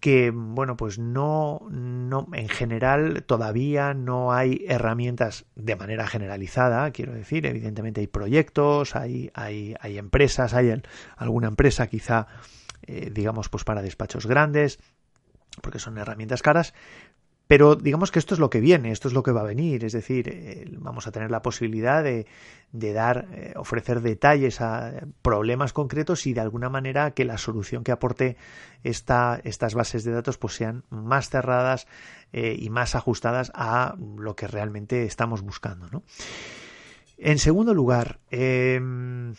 que 0.00 0.30
bueno 0.34 0.76
pues 0.76 0.98
no 0.98 1.60
no 1.70 2.26
en 2.32 2.48
general 2.48 3.22
todavía 3.24 3.94
no 3.94 4.32
hay 4.32 4.64
herramientas 4.66 5.44
de 5.54 5.76
manera 5.76 6.06
generalizada 6.06 6.90
quiero 6.90 7.12
decir 7.12 7.46
evidentemente 7.46 8.00
hay 8.00 8.06
proyectos 8.06 8.96
hay 8.96 9.30
hay, 9.34 9.74
hay 9.80 9.98
empresas 9.98 10.54
hay 10.54 10.82
alguna 11.16 11.48
empresa 11.48 11.86
quizá 11.86 12.26
eh, 12.86 13.10
digamos 13.12 13.48
pues 13.50 13.64
para 13.64 13.82
despachos 13.82 14.26
grandes 14.26 14.78
porque 15.60 15.78
son 15.78 15.98
herramientas 15.98 16.42
caras 16.42 16.74
pero 17.50 17.74
digamos 17.74 18.12
que 18.12 18.20
esto 18.20 18.34
es 18.34 18.38
lo 18.38 18.48
que 18.48 18.60
viene, 18.60 18.92
esto 18.92 19.08
es 19.08 19.12
lo 19.12 19.24
que 19.24 19.32
va 19.32 19.40
a 19.40 19.42
venir, 19.42 19.84
es 19.84 19.92
decir, 19.92 20.28
eh, 20.28 20.68
vamos 20.78 21.08
a 21.08 21.10
tener 21.10 21.32
la 21.32 21.42
posibilidad 21.42 22.04
de, 22.04 22.24
dar, 22.70 23.26
eh, 23.32 23.54
ofrecer 23.56 24.02
detalles 24.02 24.60
a 24.60 24.92
problemas 25.20 25.72
concretos 25.72 26.28
y 26.28 26.32
de 26.32 26.42
alguna 26.42 26.68
manera 26.68 27.10
que 27.10 27.24
la 27.24 27.38
solución 27.38 27.82
que 27.82 27.90
aporte 27.90 28.36
esta, 28.84 29.40
estas 29.42 29.74
bases 29.74 30.04
de 30.04 30.12
datos 30.12 30.38
pues 30.38 30.54
sean 30.54 30.84
más 30.90 31.28
cerradas 31.28 31.88
eh, 32.32 32.54
y 32.56 32.70
más 32.70 32.94
ajustadas 32.94 33.50
a 33.52 33.96
lo 33.98 34.36
que 34.36 34.46
realmente 34.46 35.02
estamos 35.02 35.42
buscando. 35.42 35.88
¿no? 35.90 36.04
En 37.18 37.40
segundo 37.40 37.74
lugar, 37.74 38.20
em, 38.30 39.34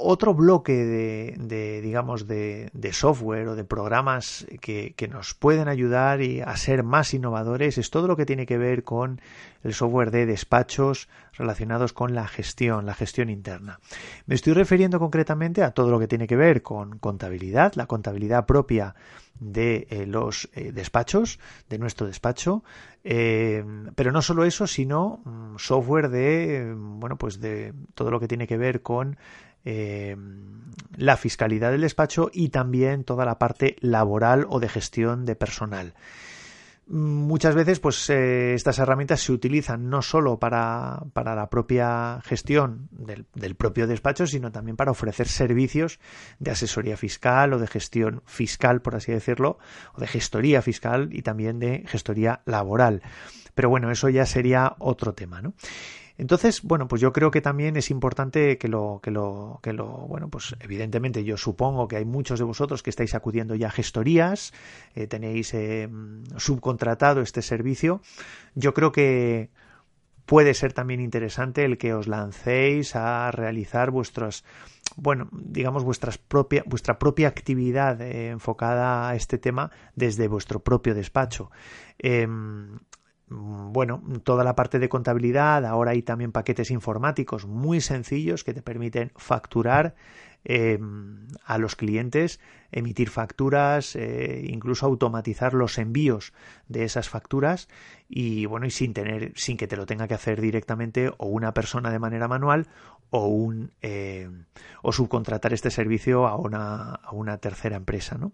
otro 0.00 0.34
bloque 0.34 0.72
de, 0.72 1.80
digamos, 1.82 2.26
de, 2.26 2.70
software 2.92 3.48
o 3.48 3.56
de 3.56 3.64
programas 3.64 4.46
que, 4.60 4.94
nos 5.10 5.34
pueden 5.34 5.68
ayudar 5.68 6.20
a 6.44 6.56
ser 6.56 6.82
más 6.82 7.14
innovadores 7.14 7.78
es 7.78 7.90
todo 7.90 8.06
lo 8.06 8.16
que 8.16 8.26
tiene 8.26 8.46
que 8.46 8.58
ver 8.58 8.84
con 8.84 9.20
el 9.64 9.74
software 9.74 10.10
de 10.10 10.26
despachos 10.26 11.08
relacionados 11.36 11.92
con 11.92 12.14
la 12.14 12.26
gestión, 12.26 12.86
la 12.86 12.94
gestión 12.94 13.30
interna. 13.30 13.80
Me 14.26 14.34
estoy 14.34 14.52
refiriendo 14.52 14.98
concretamente 14.98 15.62
a 15.62 15.72
todo 15.72 15.90
lo 15.90 15.98
que 15.98 16.08
tiene 16.08 16.26
que 16.26 16.36
ver 16.36 16.62
con 16.62 16.98
contabilidad, 16.98 17.74
la 17.74 17.86
contabilidad 17.86 18.46
propia 18.46 18.94
de 19.40 19.86
eh, 19.90 20.06
los 20.06 20.48
eh, 20.54 20.72
despachos, 20.72 21.38
de 21.68 21.78
nuestro 21.78 22.06
despacho, 22.06 22.64
eh, 23.04 23.64
pero 23.94 24.12
no 24.12 24.22
solo 24.22 24.44
eso, 24.44 24.66
sino 24.66 25.20
mm, 25.24 25.56
software 25.58 26.08
de, 26.08 26.74
bueno, 26.76 27.16
pues 27.16 27.40
de 27.40 27.72
todo 27.94 28.10
lo 28.10 28.20
que 28.20 28.28
tiene 28.28 28.46
que 28.46 28.56
ver 28.56 28.82
con 28.82 29.16
eh, 29.64 30.16
la 30.96 31.16
fiscalidad 31.16 31.70
del 31.70 31.82
despacho 31.82 32.30
y 32.32 32.48
también 32.48 33.04
toda 33.04 33.24
la 33.24 33.38
parte 33.38 33.76
laboral 33.80 34.46
o 34.48 34.60
de 34.60 34.68
gestión 34.68 35.26
de 35.26 35.36
personal. 35.36 35.94
Muchas 36.90 37.54
veces, 37.54 37.80
pues 37.80 38.08
eh, 38.08 38.54
estas 38.54 38.78
herramientas 38.78 39.20
se 39.20 39.32
utilizan 39.32 39.90
no 39.90 40.00
solo 40.00 40.38
para, 40.38 41.02
para 41.12 41.34
la 41.34 41.50
propia 41.50 42.20
gestión 42.24 42.88
del, 42.90 43.26
del, 43.34 43.56
propio 43.56 43.86
despacho, 43.86 44.26
sino 44.26 44.50
también 44.50 44.76
para 44.76 44.92
ofrecer 44.92 45.28
servicios 45.28 46.00
de 46.38 46.50
asesoría 46.50 46.96
fiscal 46.96 47.52
o 47.52 47.58
de 47.58 47.66
gestión 47.66 48.22
fiscal, 48.24 48.80
por 48.80 48.94
así 48.96 49.12
decirlo, 49.12 49.58
o 49.92 50.00
de 50.00 50.06
gestoría 50.06 50.62
fiscal 50.62 51.10
y 51.12 51.20
también 51.20 51.58
de 51.58 51.84
gestoría 51.86 52.40
laboral. 52.46 53.02
Pero 53.54 53.68
bueno, 53.68 53.90
eso 53.90 54.08
ya 54.08 54.24
sería 54.24 54.74
otro 54.78 55.12
tema, 55.12 55.42
¿no? 55.42 55.52
Entonces, 56.18 56.62
bueno, 56.62 56.88
pues 56.88 57.00
yo 57.00 57.12
creo 57.12 57.30
que 57.30 57.40
también 57.40 57.76
es 57.76 57.92
importante 57.92 58.58
que 58.58 58.66
lo, 58.66 58.98
que 59.00 59.12
lo, 59.12 59.60
que 59.62 59.72
lo, 59.72 59.86
bueno, 59.86 60.28
pues 60.28 60.56
evidentemente 60.58 61.22
yo 61.22 61.36
supongo 61.36 61.86
que 61.86 61.96
hay 61.96 62.04
muchos 62.04 62.40
de 62.40 62.44
vosotros 62.44 62.82
que 62.82 62.90
estáis 62.90 63.14
acudiendo 63.14 63.54
ya 63.54 63.68
a 63.68 63.70
gestorías, 63.70 64.52
eh, 64.96 65.06
tenéis 65.06 65.54
eh, 65.54 65.88
subcontratado 66.36 67.20
este 67.20 67.40
servicio. 67.40 68.00
Yo 68.56 68.74
creo 68.74 68.90
que 68.90 69.50
puede 70.26 70.54
ser 70.54 70.72
también 70.72 71.00
interesante 71.00 71.64
el 71.64 71.78
que 71.78 71.94
os 71.94 72.08
lancéis 72.08 72.96
a 72.96 73.30
realizar 73.30 73.92
vuestras 73.92 74.44
bueno, 74.96 75.28
digamos 75.30 75.84
vuestras 75.84 76.18
propia, 76.18 76.64
vuestra 76.66 76.98
propia 76.98 77.28
actividad 77.28 78.00
eh, 78.00 78.30
enfocada 78.30 79.08
a 79.08 79.14
este 79.14 79.38
tema 79.38 79.70
desde 79.94 80.26
vuestro 80.26 80.60
propio 80.60 80.94
despacho. 80.96 81.52
Em, 81.98 82.68
Mm, 82.68 82.76
bueno, 83.30 84.02
toda 84.24 84.44
la 84.44 84.54
parte 84.54 84.78
de 84.78 84.88
contabilidad, 84.88 85.64
ahora 85.66 85.92
hay 85.92 86.02
también 86.02 86.32
paquetes 86.32 86.70
informáticos 86.70 87.46
muy 87.46 87.80
sencillos 87.80 88.44
que 88.44 88.54
te 88.54 88.62
permiten 88.62 89.12
facturar 89.16 89.94
em, 90.44 91.26
a 91.44 91.58
los 91.58 91.76
clientes, 91.76 92.40
emitir 92.72 93.10
facturas, 93.10 93.96
eh, 93.96 94.44
incluso 94.48 94.86
automatizar 94.86 95.52
los 95.52 95.78
envíos 95.78 96.32
de 96.68 96.84
esas 96.84 97.08
facturas 97.08 97.68
y 98.08 98.46
bueno, 98.46 98.66
y 98.66 98.70
sin 98.70 98.94
tener, 98.94 99.32
sin 99.36 99.56
que 99.56 99.66
te 99.66 99.76
lo 99.76 99.84
tenga 99.84 100.08
que 100.08 100.14
hacer 100.14 100.40
directamente 100.40 101.10
o 101.18 101.26
una 101.26 101.52
persona 101.52 101.90
de 101.90 101.98
manera 101.98 102.28
manual 102.28 102.68
o 103.10 103.26
un 103.26 103.72
em, 103.82 104.44
o 104.82 104.92
subcontratar 104.92 105.52
este 105.52 105.70
servicio 105.70 106.26
a 106.26 106.36
una, 106.36 106.94
a 106.94 107.12
una 107.12 107.38
tercera 107.38 107.76
empresa, 107.76 108.16
¿no? 108.16 108.32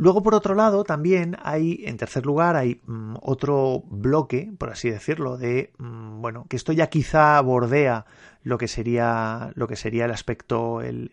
Luego, 0.00 0.22
por 0.22 0.36
otro 0.36 0.54
lado, 0.54 0.84
también 0.84 1.36
hay, 1.42 1.80
en 1.84 1.96
tercer 1.96 2.24
lugar, 2.24 2.54
hay 2.54 2.80
mm, 2.86 3.16
otro 3.20 3.82
bloque, 3.90 4.48
por 4.56 4.70
así 4.70 4.88
decirlo, 4.88 5.36
de, 5.36 5.72
mm, 5.78 6.22
bueno, 6.22 6.46
que 6.48 6.54
esto 6.54 6.72
ya 6.72 6.86
quizá 6.86 7.40
bordea 7.40 8.06
lo 8.44 8.58
que 8.58 8.68
sería, 8.68 9.50
lo 9.56 9.66
que 9.66 9.74
sería 9.74 10.04
el 10.04 10.12
aspecto, 10.12 10.82
el, 10.82 11.10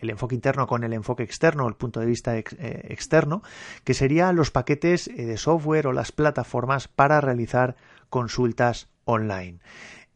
enfoque 0.00 0.34
interno 0.34 0.66
con 0.66 0.84
el 0.84 0.94
enfoque 0.94 1.22
externo, 1.22 1.68
el 1.68 1.74
punto 1.74 2.00
de 2.00 2.06
vista 2.06 2.34
eh, 2.38 2.44
externo, 2.88 3.42
que 3.84 3.92
serían 3.92 4.36
los 4.36 4.50
paquetes 4.50 5.08
eh, 5.08 5.26
de 5.26 5.36
software 5.36 5.86
o 5.86 5.92
las 5.92 6.10
plataformas 6.10 6.88
para 6.88 7.20
realizar 7.20 7.76
consultas 8.08 8.88
online. 9.04 9.58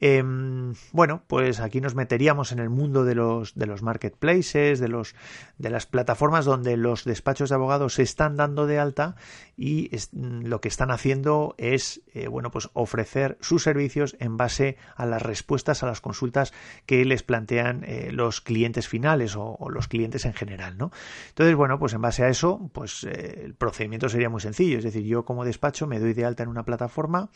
Em, 0.01 0.75
bueno, 0.93 1.23
pues 1.27 1.59
aquí 1.59 1.81
nos 1.81 1.97
meteríamos 1.97 2.53
en 2.53 2.61
el 2.61 2.71
mundo 2.71 3.05
de 3.05 3.17
los, 3.17 3.55
de 3.57 3.67
los 3.67 3.83
marketplaces, 3.83 4.79
de, 4.79 4.89
los, 4.89 5.17
de 5.59 5.71
las 5.71 5.87
plataformas 5.87 6.45
donde 6.45 6.77
los 6.77 7.05
despachos 7.05 7.49
de 7.49 7.57
abogados 7.57 7.95
se 7.95 8.03
están 8.03 8.37
dando 8.37 8.67
de 8.67 8.79
alta 8.79 9.17
y 9.57 9.91
lo 10.13 10.61
que 10.61 10.69
están 10.69 10.93
haciendo 10.93 11.57
es, 11.59 12.03
eh, 12.15 12.29
bueno, 12.29 12.53
pues 12.53 12.71
ofrecer 12.75 13.39
sus 13.41 13.65
servicios 13.65 14.17
en 14.21 14.37
base 14.37 14.77
a 14.95 15.05
las 15.05 15.21
respuestas 15.21 15.83
a 15.83 15.87
las 15.87 16.01
consultas 16.01 16.53
que 16.87 17.05
les 17.05 17.25
plantean 17.25 17.83
eh, 17.85 18.11
los 18.13 18.41
clientes 18.41 18.87
finales 18.87 19.35
o, 19.37 19.59
los 19.69 19.89
clientes 19.89 20.25
en 20.25 20.35
general, 20.35 20.79
¿no? 20.79 20.93
Entonces, 21.31 21.57
bueno, 21.57 21.79
pues 21.81 21.93
en 21.93 22.01
base 22.01 22.23
a 22.23 22.29
eso, 22.29 22.71
pues 22.73 23.03
eh, 23.03 23.43
el 23.45 23.55
procedimiento 23.55 24.09
sería 24.09 24.31
muy 24.31 24.41
sencillo, 24.41 24.79
es 24.79 24.85
decir, 24.85 25.03
yo 25.03 25.25
como 25.25 25.45
despacho 25.45 25.89
me 25.89 25.99
doy 25.99 26.15
de 26.15 26.25
alta 26.25 26.45
en 26.45 26.49
una 26.49 26.65
plataforma 26.65 27.31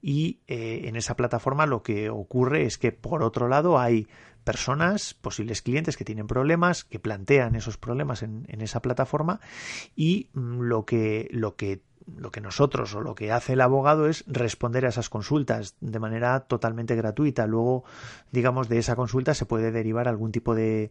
y 0.00 0.38
en 0.46 0.96
esa 0.96 1.16
plataforma 1.16 1.66
lo 1.66 1.82
que 1.82 2.03
ocurre 2.10 2.64
es 2.64 2.78
que 2.78 2.92
por 2.92 3.22
otro 3.22 3.48
lado 3.48 3.78
hay 3.78 4.08
personas, 4.44 5.14
posibles 5.14 5.62
clientes 5.62 5.96
que 5.96 6.04
tienen 6.04 6.26
problemas, 6.26 6.84
que 6.84 6.98
plantean 6.98 7.56
esos 7.56 7.78
problemas 7.78 8.22
en, 8.22 8.46
esa 8.48 8.82
plataforma 8.82 9.40
y 9.96 10.28
mm, 10.34 10.60
lo 10.60 10.84
que, 10.84 11.28
lo 11.32 11.56
que 11.56 11.82
lo 12.06 12.30
que 12.30 12.42
nosotros 12.42 12.94
o 12.94 13.00
lo 13.00 13.14
que 13.14 13.32
hace 13.32 13.54
el 13.54 13.62
abogado 13.62 14.08
es 14.08 14.24
responder 14.26 14.84
a 14.84 14.90
esas 14.90 15.08
consultas 15.08 15.74
de 15.80 15.98
manera 15.98 16.40
totalmente 16.40 16.94
gratuita. 16.96 17.46
Luego, 17.46 17.84
digamos, 18.30 18.68
de 18.68 18.76
esa 18.76 18.94
consulta 18.94 19.32
se 19.32 19.46
puede 19.46 19.72
derivar 19.72 20.06
algún 20.06 20.30
tipo 20.30 20.54
de, 20.54 20.90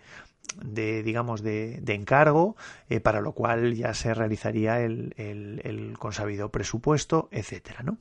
de 0.63 1.03
digamos 1.03 1.41
de, 1.41 1.81
encargo 1.87 2.55
eh, 2.89 2.99
para 2.99 3.21
lo 3.21 3.33
cual 3.33 3.73
ya 3.75 3.93
se 3.93 4.13
realizaría 4.13 4.81
el, 4.81 5.13
el, 5.17 5.97
consabido 5.97 6.49
presupuesto 6.49 7.29
etcétera 7.31 7.81
¿no? 7.83 7.97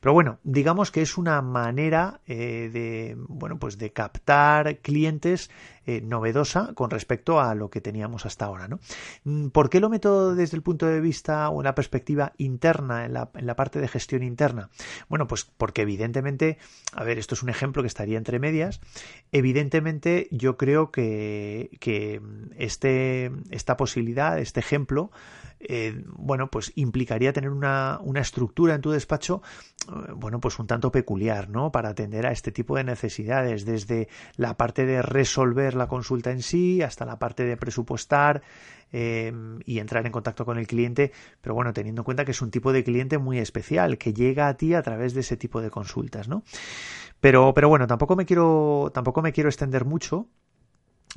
pero 0.00 0.12
bueno 0.12 0.38
digamos 0.44 0.90
que 0.90 1.02
es 1.02 1.18
una 1.18 1.40
manera 1.42 2.20
eh, 2.26 2.70
de 2.72 3.16
bueno 3.28 3.58
pues 3.58 3.78
de 3.78 3.92
captar 3.92 4.78
clientes 4.78 5.50
eh, 5.86 6.00
novedosa 6.02 6.72
con 6.74 6.90
respecto 6.90 7.40
a 7.40 7.54
lo 7.54 7.70
que 7.70 7.80
teníamos 7.80 8.26
hasta 8.26 8.46
ahora 8.46 8.68
¿no? 8.68 8.80
Mm, 9.24 9.48
¿por 9.48 9.70
qué 9.70 9.80
lo 9.80 9.88
meto 9.88 10.34
desde 10.34 10.56
el 10.56 10.62
punto 10.62 10.86
de 10.86 11.00
vista 11.00 11.48
o 11.50 11.62
la 11.62 11.74
perspectiva 11.74 12.32
interna 12.38 13.04
en 13.04 13.14
la, 13.14 13.30
en 13.34 13.46
la 13.46 13.56
parte 13.56 13.80
de 13.80 13.88
gestión 13.88 14.22
interna? 14.22 14.70
bueno 15.08 15.26
pues 15.26 15.44
porque 15.44 15.82
evidentemente 15.82 16.58
a 16.92 17.04
ver 17.04 17.18
esto 17.18 17.34
es 17.34 17.42
un 17.42 17.48
ejemplo 17.48 17.82
que 17.82 17.88
estaría 17.88 18.18
entre 18.18 18.38
medias 18.38 18.80
evidentemente 19.32 20.28
yo 20.30 20.56
creo 20.56 20.90
que 20.90 21.70
que 21.80 22.20
este, 22.56 23.30
esta 23.50 23.76
posibilidad, 23.76 24.38
este 24.38 24.60
ejemplo, 24.60 25.10
eh, 25.58 26.02
bueno, 26.08 26.48
pues 26.48 26.72
implicaría 26.74 27.32
tener 27.32 27.50
una, 27.50 27.98
una, 28.02 28.20
estructura 28.20 28.74
en 28.74 28.82
tu 28.82 28.90
despacho, 28.90 29.40
eh, 29.88 30.12
bueno, 30.14 30.38
pues 30.40 30.58
un 30.58 30.66
tanto 30.66 30.92
peculiar, 30.92 31.48
¿no? 31.48 31.72
Para 31.72 31.90
atender 31.90 32.26
a 32.26 32.32
este 32.32 32.52
tipo 32.52 32.76
de 32.76 32.84
necesidades, 32.84 33.64
desde 33.64 34.08
la 34.36 34.56
parte 34.56 34.84
de 34.84 35.00
resolver 35.00 35.74
la 35.76 35.88
consulta 35.88 36.30
en 36.30 36.42
sí 36.42 36.82
hasta 36.82 37.04
la 37.04 37.18
parte 37.18 37.44
de 37.44 37.56
presupuestar 37.56 38.42
eh, 38.92 39.32
y 39.64 39.78
entrar 39.78 40.06
en 40.06 40.12
contacto 40.12 40.44
con 40.44 40.58
el 40.58 40.66
cliente, 40.66 41.12
pero 41.40 41.54
bueno, 41.54 41.72
teniendo 41.72 42.00
en 42.00 42.04
cuenta 42.04 42.24
que 42.24 42.30
es 42.30 42.42
un 42.42 42.50
tipo 42.50 42.72
de 42.72 42.84
cliente 42.84 43.18
muy 43.18 43.38
especial, 43.38 43.98
que 43.98 44.12
llega 44.12 44.48
a 44.48 44.56
ti 44.56 44.74
a 44.74 44.82
través 44.82 45.14
de 45.14 45.20
ese 45.20 45.36
tipo 45.36 45.60
de 45.60 45.70
consultas, 45.70 46.28
¿no? 46.28 46.42
Pero, 47.20 47.54
pero 47.54 47.68
bueno, 47.68 47.86
tampoco 47.86 48.16
me 48.16 48.26
quiero, 48.26 48.90
tampoco 48.92 49.22
me 49.22 49.32
quiero 49.32 49.48
extender 49.48 49.84
mucho 49.84 50.28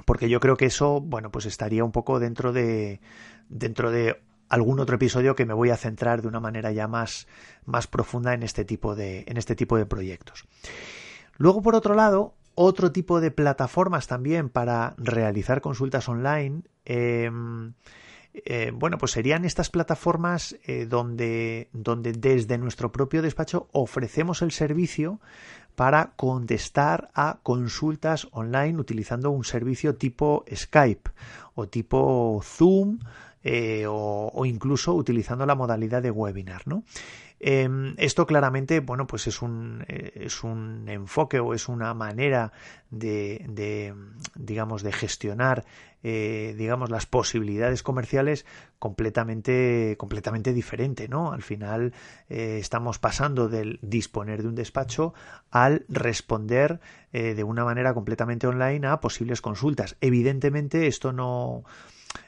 porque 0.06 0.30
yo 0.30 0.40
creo 0.40 0.56
que 0.56 0.66
eso, 0.66 1.02
bueno, 1.02 1.32
pues 1.32 1.46
estaría 1.46 1.84
un 1.84 1.92
poco 1.92 2.20
dentro 2.20 2.54
de 2.54 3.02
dentro 3.50 3.92
de 3.92 4.22
algún 4.48 4.80
otro 4.80 4.96
episodio 4.96 5.36
que 5.36 5.46
me 5.46 5.54
voy 5.54 5.70
a 5.70 5.78
centrar 5.78 6.22
de 6.22 6.28
una 6.28 6.40
manera 6.40 6.72
ya 6.72 6.88
más, 6.88 7.28
más 7.66 7.88
profunda 7.88 8.34
en 8.34 8.44
este 8.44 8.66
tipo 8.66 8.96
de 8.96 9.24
en 9.28 9.38
este 9.38 9.56
tipo 9.56 9.78
de 9.78 9.86
proyectos. 9.86 10.46
Luego, 11.38 11.62
por 11.62 11.76
otro 11.76 11.96
lado, 11.96 12.36
otro 12.62 12.92
tipo 12.92 13.22
de 13.22 13.32
plataformas 13.32 14.08
también 14.08 14.50
para 14.50 14.94
realizar 14.98 15.62
consultas 15.62 16.10
online. 16.10 16.64
Em, 16.84 17.72
eh, 18.34 18.74
bueno, 18.76 18.98
pues 18.98 19.14
serían 19.14 19.46
estas 19.46 19.70
plataformas 19.70 20.58
eh, 20.66 20.86
donde, 20.86 21.70
donde 21.72 22.12
desde 22.12 22.58
nuestro 22.58 22.92
propio 22.92 23.22
despacho 23.22 23.70
ofrecemos 23.72 24.42
el 24.42 24.52
servicio 24.52 25.22
para 25.76 26.12
contestar 26.18 27.10
a 27.14 27.40
consultas 27.44 28.28
online 28.32 28.78
utilizando 28.78 29.32
un 29.32 29.46
servicio 29.46 29.96
tipo 29.96 30.44
Skype 30.54 31.12
o 31.56 31.70
tipo 31.70 32.42
Zoom 32.44 33.00
eh, 33.44 33.86
o, 33.88 34.46
incluso 34.46 34.94
utilizando 34.94 35.46
la 35.46 35.56
modalidad 35.56 36.02
de 36.02 36.12
webinar, 36.12 36.68
¿no? 36.68 36.84
Em, 37.42 37.96
esto 37.98 38.26
claramente, 38.26 38.82
bueno, 38.82 39.08
pues 39.08 39.28
es 39.28 39.42
un, 39.42 39.86
eh, 39.88 40.12
es 40.16 40.44
un 40.44 40.90
enfoque 40.90 41.40
o 41.40 41.54
es 41.54 41.70
una 41.70 41.94
manera 41.94 42.52
de, 42.92 43.96
digamos, 44.36 44.84
de 44.84 44.92
gestionar, 44.92 45.64
eh, 46.04 46.54
digamos, 46.58 46.90
las 46.90 47.06
posibilidades 47.06 47.82
comerciales 47.82 48.46
completamente, 48.78 49.96
completamente 49.98 50.52
diferente, 50.52 51.08
¿no? 51.08 51.32
Al 51.32 51.42
final 51.42 51.94
estamos 52.28 53.00
pasando 53.00 53.48
del 53.48 53.80
disponer 53.82 54.42
de 54.42 54.50
un 54.50 54.56
despacho 54.56 55.14
al 55.50 55.86
responder 55.88 56.82
de 57.14 57.44
una 57.44 57.64
manera 57.64 57.94
completamente 57.94 58.48
online 58.48 58.86
a 58.88 59.00
posibles 59.00 59.40
consultas. 59.40 59.96
Evidentemente, 60.02 60.88
esto 60.88 61.14
no 61.14 61.64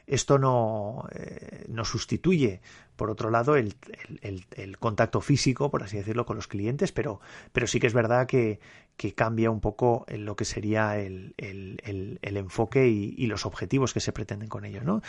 esto 0.05 0.37
no, 0.37 1.07
eh, 1.13 1.65
no 1.69 1.85
sustituye, 1.85 2.61
por 2.95 3.09
otro 3.09 3.31
lado, 3.31 3.55
el, 3.55 3.75
el, 4.21 4.77
contacto 4.77 5.21
físico, 5.21 5.71
por 5.71 5.81
así 5.81 5.97
decirlo, 5.97 6.25
con 6.25 6.35
los 6.35 6.47
clientes, 6.47 6.91
pero, 6.91 7.19
pero 7.51 7.65
sí 7.65 7.79
que 7.79 7.87
es 7.87 7.93
verdad 7.93 8.27
que, 8.27 8.59
que 8.95 9.15
cambia 9.15 9.49
un 9.49 9.59
poco 9.59 10.05
en 10.07 10.25
lo 10.25 10.35
que 10.35 10.45
sería 10.45 10.99
el, 10.99 11.33
enfoque 12.21 12.89
y, 12.89 13.15
y, 13.17 13.25
los 13.25 13.47
objetivos 13.47 13.93
que 13.93 14.01
se 14.01 14.11
pretenden 14.11 14.49
con 14.49 14.65
ellos. 14.65 14.83
¿no? 14.83 15.01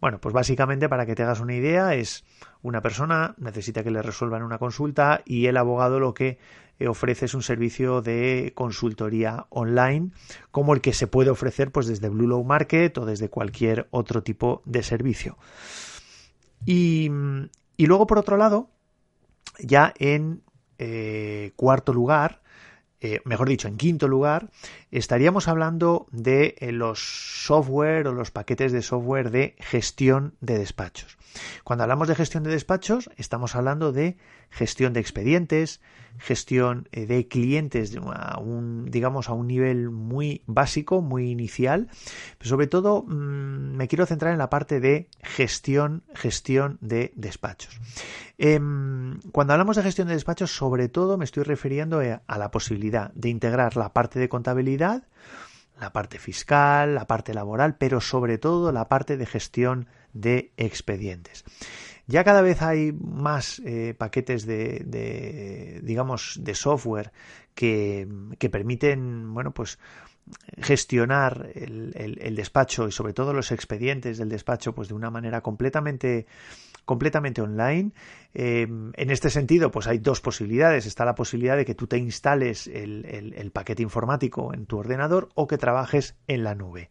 Bueno, 0.00 0.20
pues 0.20 0.32
básicamente, 0.32 0.88
para 0.88 1.06
que 1.06 1.16
te 1.16 1.24
hagas 1.24 1.40
una 1.40 1.54
idea, 1.54 1.94
es 1.94 2.24
una 2.62 2.82
persona 2.82 3.34
necesita 3.38 3.82
que 3.82 3.90
le 3.90 4.02
resuelvan 4.02 4.44
una 4.44 4.58
consulta 4.58 5.22
y 5.24 5.46
el 5.46 5.56
abogado 5.56 5.98
lo 5.98 6.14
que 6.14 6.38
ofreces 6.88 7.34
un 7.34 7.42
servicio 7.42 8.02
de 8.02 8.52
consultoría 8.54 9.46
online 9.50 10.10
como 10.50 10.74
el 10.74 10.80
que 10.80 10.92
se 10.92 11.06
puede 11.06 11.30
ofrecer 11.30 11.70
pues 11.70 11.86
desde 11.86 12.08
Blue 12.08 12.26
Low 12.26 12.44
Market 12.44 12.96
o 12.98 13.06
desde 13.06 13.28
cualquier 13.28 13.88
otro 13.90 14.22
tipo 14.22 14.62
de 14.64 14.82
servicio. 14.82 15.36
Y, 16.66 17.10
luego 17.78 18.06
por 18.06 18.18
otro 18.18 18.36
lado, 18.36 18.70
ya 19.58 19.92
en 19.98 20.42
eh, 20.78 21.52
cuarto 21.56 21.92
lugar, 21.92 22.42
eh, 23.00 23.20
mejor 23.24 23.48
dicho, 23.48 23.68
en 23.68 23.78
quinto 23.78 24.08
lugar, 24.08 24.50
estaríamos 24.90 25.48
hablando 25.48 26.06
de 26.10 26.56
eh, 26.58 26.72
los 26.72 27.00
software 27.46 28.06
o 28.06 28.12
los 28.12 28.30
paquetes 28.30 28.72
de 28.72 28.82
software 28.82 29.30
de 29.30 29.56
gestión 29.58 30.34
de 30.40 30.58
despachos. 30.58 31.16
Cuando 31.64 31.84
hablamos 31.84 32.08
de 32.08 32.14
gestión 32.14 32.42
de 32.42 32.50
despachos, 32.50 33.10
estamos 33.16 33.54
hablando 33.54 33.92
de 33.92 34.16
gestión 34.50 34.92
de 34.92 35.00
expedientes, 35.00 35.80
gestión 36.18 36.88
eh, 36.92 37.06
de 37.06 37.28
clientes 37.28 37.96
a 38.12 38.38
un, 38.38 38.90
digamos, 38.90 39.28
a 39.28 39.32
un 39.32 39.46
nivel 39.46 39.90
muy 39.90 40.42
básico, 40.46 41.00
muy 41.02 41.30
inicial, 41.30 41.88
pero 42.38 42.50
sobre 42.50 42.66
todo 42.66 43.02
mm, 43.02 43.76
me 43.76 43.88
quiero 43.88 44.06
centrar 44.06 44.32
en 44.32 44.38
la 44.38 44.50
parte 44.50 44.80
de 44.80 45.08
gestión, 45.22 46.02
gestión 46.14 46.78
de 46.80 47.12
despachos. 47.14 47.80
Em, 48.38 49.20
cuando 49.32 49.52
hablamos 49.52 49.76
de 49.76 49.82
gestión 49.82 50.08
de 50.08 50.14
despachos, 50.14 50.50
sobre 50.50 50.88
todo 50.88 51.16
me 51.16 51.24
estoy 51.24 51.44
refiriendo 51.44 52.02
eh, 52.02 52.20
a 52.26 52.38
la 52.38 52.50
posibilidad 52.50 53.12
de 53.14 53.28
integrar 53.28 53.76
la 53.76 53.92
parte 53.92 54.18
de 54.18 54.28
contabilidad, 54.28 55.04
la 55.80 55.92
parte 55.92 56.18
fiscal, 56.18 56.94
la 56.94 57.06
parte 57.06 57.34
laboral, 57.34 57.76
pero 57.76 58.00
sobre 58.00 58.38
todo 58.38 58.70
la 58.70 58.88
parte 58.88 59.16
de 59.16 59.26
gestión 59.26 59.86
de 60.12 60.52
expedientes. 60.56 61.44
Ya 62.06 62.24
cada 62.24 62.42
vez 62.42 62.60
hay 62.60 62.92
más 62.92 63.60
eh, 63.64 63.94
paquetes 63.96 64.44
de, 64.44 65.80
digamos, 65.82 66.38
de 66.40 66.54
software 66.54 67.12
que, 67.54 68.08
que 68.38 68.50
permiten, 68.50 69.32
bueno, 69.32 69.52
pues 69.52 69.78
gestionar 70.60 71.50
el, 71.54 72.34
despacho 72.36 72.88
y 72.88 72.92
sobre 72.92 73.12
todo 73.12 73.32
los 73.32 73.52
expedientes 73.52 74.18
del 74.18 74.28
despacho 74.28 74.74
pues 74.74 74.88
de 74.88 74.94
una 74.94 75.10
manera 75.10 75.40
completamente 75.40 76.26
completamente 76.90 77.40
online. 77.40 77.92
Em, 78.34 78.90
en 78.96 79.10
este 79.10 79.30
sentido 79.30 79.70
pues 79.70 79.86
hay 79.86 79.98
dos 79.98 80.20
posibilidades. 80.20 80.86
Está 80.86 81.04
la 81.04 81.14
posibilidad 81.14 81.56
de 81.56 81.64
que 81.64 81.76
tú 81.76 81.86
te 81.86 81.98
instales 81.98 82.66
el, 82.66 83.52
paquete 83.54 83.84
informático 83.84 84.52
en 84.52 84.66
tu 84.66 84.76
ordenador 84.76 85.28
o 85.36 85.46
que 85.46 85.56
trabajes 85.56 86.16
en 86.26 86.42
la 86.42 86.56
nube. 86.56 86.90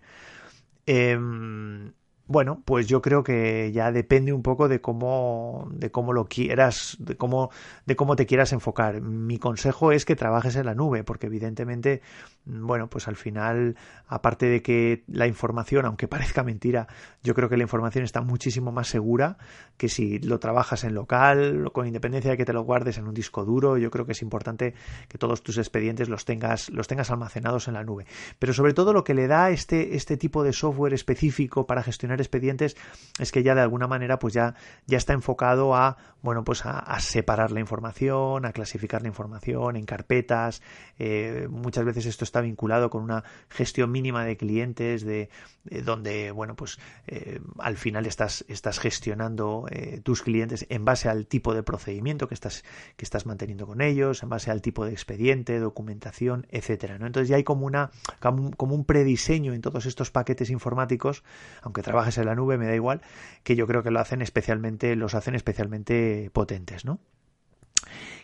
Em, 0.86 1.92
bueno, 2.30 2.62
pues 2.64 2.86
yo 2.86 3.02
creo 3.02 3.24
que 3.24 3.72
ya 3.74 3.92
depende 3.92 4.32
un 4.34 4.44
poco 4.44 4.68
de 4.68 4.82
cómo, 4.82 5.68
de 5.74 5.90
cómo 5.90 6.14
lo 6.14 6.26
quieras, 6.26 6.96
de 7.00 7.18
cómo, 7.18 7.50
de 7.88 7.96
cómo 7.96 8.16
te 8.16 8.28
quieras 8.28 8.54
enfocar. 8.54 9.02
Mi 9.02 9.40
consejo 9.40 9.92
es 9.92 10.06
que 10.06 10.16
trabajes 10.16 10.56
en 10.56 10.68
la 10.68 10.76
nube, 10.76 11.04
porque 11.04 11.26
evidentemente, 11.26 12.04
bueno, 12.46 12.88
pues 12.88 13.08
al 13.08 13.16
final, 13.16 13.78
aparte 14.06 14.46
de 14.46 14.62
que 14.62 15.04
la 15.08 15.26
información, 15.26 15.88
aunque 15.88 16.08
parezca 16.08 16.44
mentira, 16.44 16.88
yo 17.24 17.34
creo 17.34 17.50
que 17.50 17.58
la 17.58 17.64
información 17.64 18.04
está 18.04 18.22
muchísimo 18.22 18.72
más 18.72 18.90
segura 18.90 19.40
que 19.78 19.90
si 19.90 20.20
lo 20.20 20.38
trabajas 20.38 20.84
en 20.84 20.94
local, 20.94 21.72
con 21.74 21.88
independencia 21.88 22.30
de 22.30 22.38
que 22.38 22.46
te 22.46 22.54
lo 22.54 22.62
guardes 22.62 23.00
en 23.00 23.08
un 23.08 23.16
disco 23.16 23.44
duro. 23.44 23.76
Yo 23.80 23.90
creo 23.90 24.06
que 24.06 24.12
es 24.12 24.22
importante 24.22 24.76
que 25.08 25.18
todos 25.18 25.42
tus 25.42 25.58
expedientes 25.58 26.10
los 26.10 26.26
tengas, 26.26 26.70
los 26.70 26.88
tengas 26.88 27.10
almacenados 27.10 27.68
en 27.68 27.74
la 27.74 27.84
nube. 27.84 28.06
Pero 28.38 28.54
sobre 28.54 28.76
todo 28.76 28.94
lo 28.94 29.04
que 29.04 29.16
le 29.16 29.26
da 29.26 29.50
este, 29.50 29.96
este 29.96 30.16
tipo 30.16 30.44
de 30.44 30.54
software 30.54 30.94
específico 30.94 31.66
para 31.66 31.82
gestionar 31.82 32.19
expedientes 32.20 32.76
es 33.20 33.32
que 33.32 33.44
ya 33.44 33.56
de 33.56 33.62
alguna 33.62 33.88
manera 33.88 34.20
pues 34.20 34.34
ya, 34.34 34.56
ya 34.86 34.98
está 34.98 35.14
enfocado 35.14 35.76
a 35.76 35.98
bueno 36.22 36.44
pues 36.44 36.66
a, 36.66 37.00
separar 37.00 37.52
la 37.52 37.60
información, 37.60 38.46
a 38.46 38.52
clasificar 38.52 39.02
la 39.02 39.08
información 39.08 39.76
en 39.76 39.86
carpetas. 39.86 40.62
Eh, 40.98 41.48
muchas 41.50 41.86
veces 41.86 42.06
esto 42.06 42.24
está 42.24 42.42
vinculado 42.42 42.90
con 42.90 43.04
una 43.04 43.24
gestión 43.50 43.92
mínima 43.92 44.26
de 44.26 44.38
clientes 44.38 45.04
de, 45.04 45.30
donde 45.64 46.32
bueno 46.32 46.56
pues 46.56 46.78
eh, 47.08 47.40
al 47.60 47.78
final 47.78 48.06
estás, 48.06 48.44
estás 48.48 48.80
gestionando 48.80 49.66
eh, 49.72 50.02
tus 50.04 50.22
clientes 50.22 50.66
en 50.70 50.86
base 50.86 51.10
al 51.10 51.28
tipo 51.28 51.54
de 51.54 51.64
procedimiento 51.64 52.28
que 52.28 52.34
estás, 52.34 52.64
que 52.98 53.06
estás 53.06 53.26
manteniendo 53.26 53.66
con 53.66 53.82
ellos, 53.82 54.24
en 54.24 54.30
base 54.30 54.52
al 54.52 54.62
tipo 54.62 54.86
de 54.86 54.92
expediente, 54.92 55.60
documentación, 55.60 56.48
etcétera. 56.50 56.98
¿no? 56.98 57.08
Entonces 57.08 57.30
ya 57.30 57.38
hay 57.38 57.44
como 57.44 57.66
una 57.66 57.92
como 58.20 58.76
un 58.76 58.86
prediseño 58.86 59.54
en 59.54 59.62
todos 59.62 59.86
estos 59.86 60.12
paquetes 60.12 60.50
informáticos, 60.50 61.24
aunque 61.62 61.82
trabajes 61.82 62.09
en 62.18 62.26
la 62.26 62.36
nube, 62.36 62.58
me 62.58 62.68
da 62.68 62.76
igual, 62.76 63.02
que 63.44 63.56
yo 63.56 63.68
creo 63.68 63.84
que 63.84 63.92
lo 63.92 64.00
hacen 64.00 64.22
especialmente, 64.22 64.96
los 64.96 65.16
hacen 65.16 65.36
especialmente 65.36 66.30
potentes, 66.34 66.86
¿no? 66.86 67.00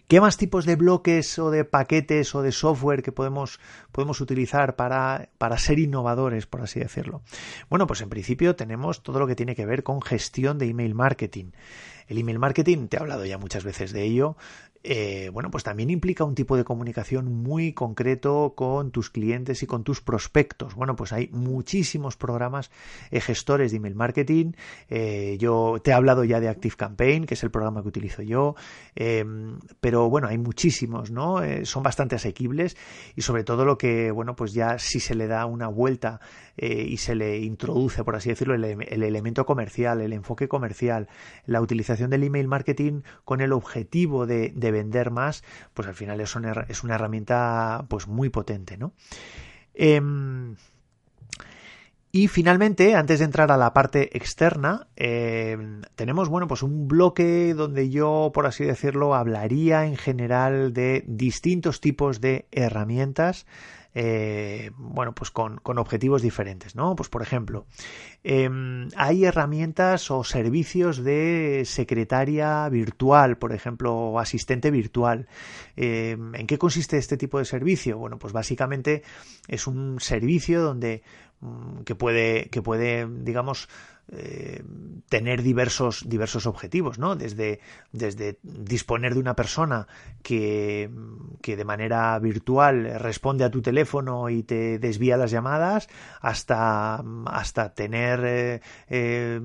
¿Qué 0.08 0.22
más 0.22 0.38
tipos 0.38 0.66
de 0.66 0.76
bloques 0.76 1.40
o 1.40 1.50
de 1.50 1.66
paquetes 1.66 2.36
o 2.36 2.44
de 2.44 2.52
software 2.52 3.02
que 3.02 3.12
podemos, 3.12 3.60
podemos 3.92 4.22
utilizar 4.22 4.76
para, 4.76 5.30
para, 5.40 5.58
ser 5.58 5.80
innovadores, 5.80 6.46
por 6.46 6.62
así 6.62 6.80
decirlo? 6.80 7.24
Bueno, 7.70 7.88
pues 7.88 8.02
en 8.02 8.10
principio 8.10 8.56
tenemos 8.56 9.02
todo 9.02 9.18
lo 9.18 9.26
que 9.26 9.36
tiene 9.36 9.56
que 9.56 9.66
ver 9.66 9.82
con 9.82 10.04
gestión 10.04 10.60
de 10.60 10.68
email 10.68 10.94
marketing. 10.94 11.54
El 12.08 12.20
email 12.20 12.38
marketing, 12.38 12.88
te 12.88 12.98
he 12.98 13.00
hablado 13.00 13.26
ya 13.26 13.40
muchas 13.40 13.64
veces 13.64 13.94
de 13.94 14.04
ello, 14.04 14.38
eh, 14.88 15.30
bueno, 15.34 15.50
pues 15.50 15.64
también 15.64 15.90
implica 15.90 16.24
un 16.24 16.36
tipo 16.36 16.56
de 16.56 16.64
comunicación 16.64 17.34
muy 17.34 17.74
concreto 17.74 18.54
con 18.56 18.92
tus 18.92 19.10
clientes 19.10 19.64
y 19.64 19.66
con 19.66 19.84
tus 19.84 20.00
prospectos. 20.00 20.76
Bueno, 20.76 20.96
pues 20.96 21.12
hay 21.12 21.28
muchísimos 21.32 22.18
programas 22.18 22.70
eh, 23.10 23.20
gestores 23.20 23.72
de 23.72 23.78
email 23.78 23.96
marketing. 23.96 24.52
Eh, 24.90 25.38
yo 25.40 25.78
te 25.84 25.90
he 25.90 25.94
hablado 25.96 26.24
ya 26.24 26.40
de 26.40 26.50
Active 26.50 26.76
Campaign, 26.76 27.26
que 27.26 27.34
es 27.34 27.44
el 27.44 27.50
programa 27.50 27.82
que 27.82 27.88
utilizo 27.88 28.22
yo, 28.22 28.54
em, 28.94 29.58
pero 29.82 30.08
bueno, 30.08 30.28
hay 30.28 30.38
muchísimos, 30.38 31.10
¿no? 31.10 31.42
son 31.64 31.84
bastante 31.84 32.16
asequibles 32.16 32.78
y 33.16 33.22
sobre 33.22 33.44
todo 33.44 33.66
lo 33.66 33.78
que, 33.78 34.12
bueno, 34.12 34.36
pues 34.36 34.54
ya 34.54 34.78
si 34.78 35.00
se 35.00 35.16
le 35.16 35.28
da 35.28 35.46
una 35.46 35.68
vuelta 35.68 36.20
y 36.58 36.98
se 36.98 37.16
le 37.16 37.40
introduce, 37.40 38.04
por 38.04 38.16
así 38.16 38.30
decirlo, 38.30 38.56
el, 38.56 38.64
el 38.64 39.04
elemento 39.04 39.46
comercial, 39.46 40.02
el 40.02 40.14
enfoque 40.14 40.48
comercial, 40.48 41.10
la 41.46 41.62
utilización 41.62 42.10
del 42.10 42.24
email 42.24 42.48
marketing 42.48 43.02
con 43.26 43.42
el 43.42 43.52
objetivo 43.52 44.26
de, 44.26 44.52
de 44.56 44.75
vender 44.76 45.12
más, 45.12 45.44
pues 45.74 45.88
al 45.88 45.96
final 45.96 46.20
es 46.22 46.36
una, 46.36 46.66
es 46.68 46.84
una 46.84 46.96
herramienta 46.96 47.86
pues 47.88 48.08
muy 48.08 48.30
potente, 48.30 48.78
¿no? 48.78 48.94
Em, 49.74 50.56
y 52.12 52.30
finalmente, 52.30 52.96
antes 52.96 53.20
de 53.20 53.26
entrar 53.26 53.52
a 53.52 53.58
la 53.58 53.74
parte 53.74 54.16
externa, 54.18 54.88
em, 54.96 55.82
tenemos 55.96 56.30
bueno, 56.30 56.48
pues 56.48 56.64
un 56.64 56.88
bloque 56.88 57.54
donde 57.54 57.90
yo, 57.90 58.32
por 58.34 58.46
así 58.46 58.64
decirlo, 58.64 59.16
hablaría 59.16 59.86
en 59.86 59.98
general 59.98 60.72
de 60.72 61.04
distintos 61.08 61.82
tipos 61.82 62.22
de 62.22 62.48
herramientas 62.52 63.46
eh, 63.98 64.72
bueno, 64.76 65.16
pues 65.16 65.32
con, 65.32 65.62
objetivos 65.64 66.22
diferentes, 66.22 66.76
¿no? 66.76 66.98
Pues 66.98 67.08
por 67.08 67.22
ejemplo, 67.22 67.66
em, 68.24 68.90
hay 68.98 69.24
herramientas 69.24 70.12
o 70.12 70.26
servicios 70.26 71.02
de 71.02 71.64
secretaria 71.66 72.68
virtual, 72.68 73.38
por 73.38 73.54
ejemplo, 73.54 73.96
o 73.96 74.20
asistente 74.20 74.70
virtual. 74.70 75.28
Em, 75.78 76.36
¿En 76.36 76.46
qué 76.46 76.58
consiste 76.58 76.98
este 76.98 77.16
tipo 77.16 77.40
de 77.40 77.46
servicio? 77.46 77.98
Bueno, 77.98 78.20
pues 78.20 78.34
básicamente 78.34 79.02
es 79.48 79.66
un 79.66 80.02
servicio 80.02 80.62
donde 80.62 81.02
mm, 81.40 81.84
que 81.84 81.96
puede, 81.96 82.50
que 82.50 82.62
puede, 82.62 83.08
digamos, 83.08 83.70
eh, 84.12 84.64
tener 85.10 85.42
diversos, 85.42 86.04
diversos 86.08 86.46
objetivos, 86.46 87.00
¿no? 87.00 87.16
Desde, 87.16 87.60
desde 87.92 88.38
disponer 88.44 89.14
de 89.14 89.20
una 89.20 89.36
persona 89.36 89.88
que, 90.22 90.90
que, 91.42 91.56
de 91.56 91.66
manera 91.66 92.18
virtual 92.20 93.00
responde 93.00 93.44
a 93.44 93.50
tu 93.50 93.62
teléfono 93.62 94.30
y 94.30 94.44
te 94.44 94.78
desvía 94.80 95.18
las 95.18 95.32
llamadas, 95.32 95.88
hasta, 96.22 97.04
hasta 97.26 97.74
tener 97.74 98.24
eh, 98.26 98.62
eh, 98.90 99.40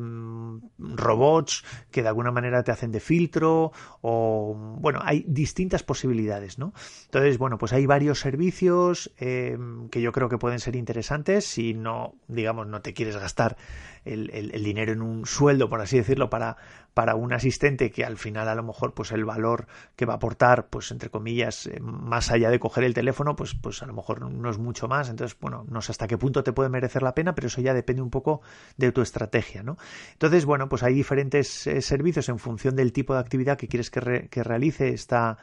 robots 1.01 1.65
que 1.91 2.03
de 2.03 2.09
alguna 2.09 2.31
manera 2.31 2.63
te 2.63 2.71
hacen 2.71 2.93
de 2.93 3.01
filtro, 3.01 3.73
o 4.01 4.55
bueno, 4.79 5.01
hay 5.03 5.25
distintas 5.27 5.83
posibilidades, 5.83 6.59
¿no? 6.59 6.73
Entonces, 7.07 7.39
bueno, 7.39 7.59
pues 7.59 7.73
hay 7.73 7.87
varios 7.87 8.21
servicios 8.21 9.11
que 9.19 10.01
yo 10.01 10.13
creo 10.13 10.29
que 10.29 10.39
pueden 10.39 10.61
ser 10.61 10.77
interesantes 10.77 11.45
si 11.45 11.75
no, 11.75 12.15
digamos, 12.29 12.67
no 12.67 12.83
te 12.83 12.95
quieres 12.95 13.17
gastar 13.17 13.57
el, 14.05 14.31
el, 14.31 14.65
dinero 14.65 14.93
en 14.93 15.03
un 15.03 15.27
sueldo, 15.27 15.69
por 15.69 15.81
así 15.81 15.97
decirlo, 15.97 16.31
para, 16.31 16.57
para 16.95 17.15
un 17.15 17.33
asistente 17.33 17.91
que 17.91 18.05
al 18.05 18.17
final 18.17 18.49
a 18.49 18.55
lo 18.55 18.63
mejor 18.63 18.95
pues 18.95 19.13
el 19.13 19.25
valor 19.25 19.67
que 19.97 20.07
va 20.07 20.15
a 20.15 20.17
aportar, 20.17 20.69
pues 20.69 20.91
entre 20.91 21.11
comillas, 21.11 21.67
eh, 21.67 21.81
más 21.81 22.31
allá 22.31 22.51
de 22.51 22.59
coger 22.59 22.85
el 22.85 22.95
teléfono, 22.95 23.37
pues, 23.37 23.55
pues 23.55 23.83
a 23.83 23.87
lo 23.87 23.93
mejor 23.93 24.31
no 24.31 24.51
es 24.51 24.59
mucho 24.59 24.89
más. 24.89 25.09
Entonces, 25.09 25.37
bueno, 25.41 25.65
no 25.69 25.81
sé 25.83 25.93
hasta 25.93 26.07
qué 26.07 26.19
punto 26.19 26.43
te 26.43 26.53
puede 26.53 26.69
merecer 26.69 27.03
la 27.03 27.15
pena, 27.15 27.35
pero 27.35 27.47
eso 27.49 27.61
ya 27.61 27.75
depende 27.75 28.03
un 28.03 28.11
poco 28.11 28.41
de 28.77 28.93
tu 28.93 29.03
estrategia, 29.03 29.63
¿no? 29.63 29.77
Entonces, 30.13 30.45
bueno, 30.45 30.69
pues 30.69 30.83
hay 30.83 30.95
diferentes 30.95 31.67
eh, 31.67 31.81
servicios 31.83 32.29
en 32.29 32.39
función 32.39 32.77
del 32.77 32.93
tipo 32.93 33.15
de 33.15 33.21
actividad 33.21 33.57
que 33.57 33.69
quieres 33.69 33.91
que, 33.91 34.29
que 34.31 34.43
realice 34.43 34.89
esta, 34.89 35.39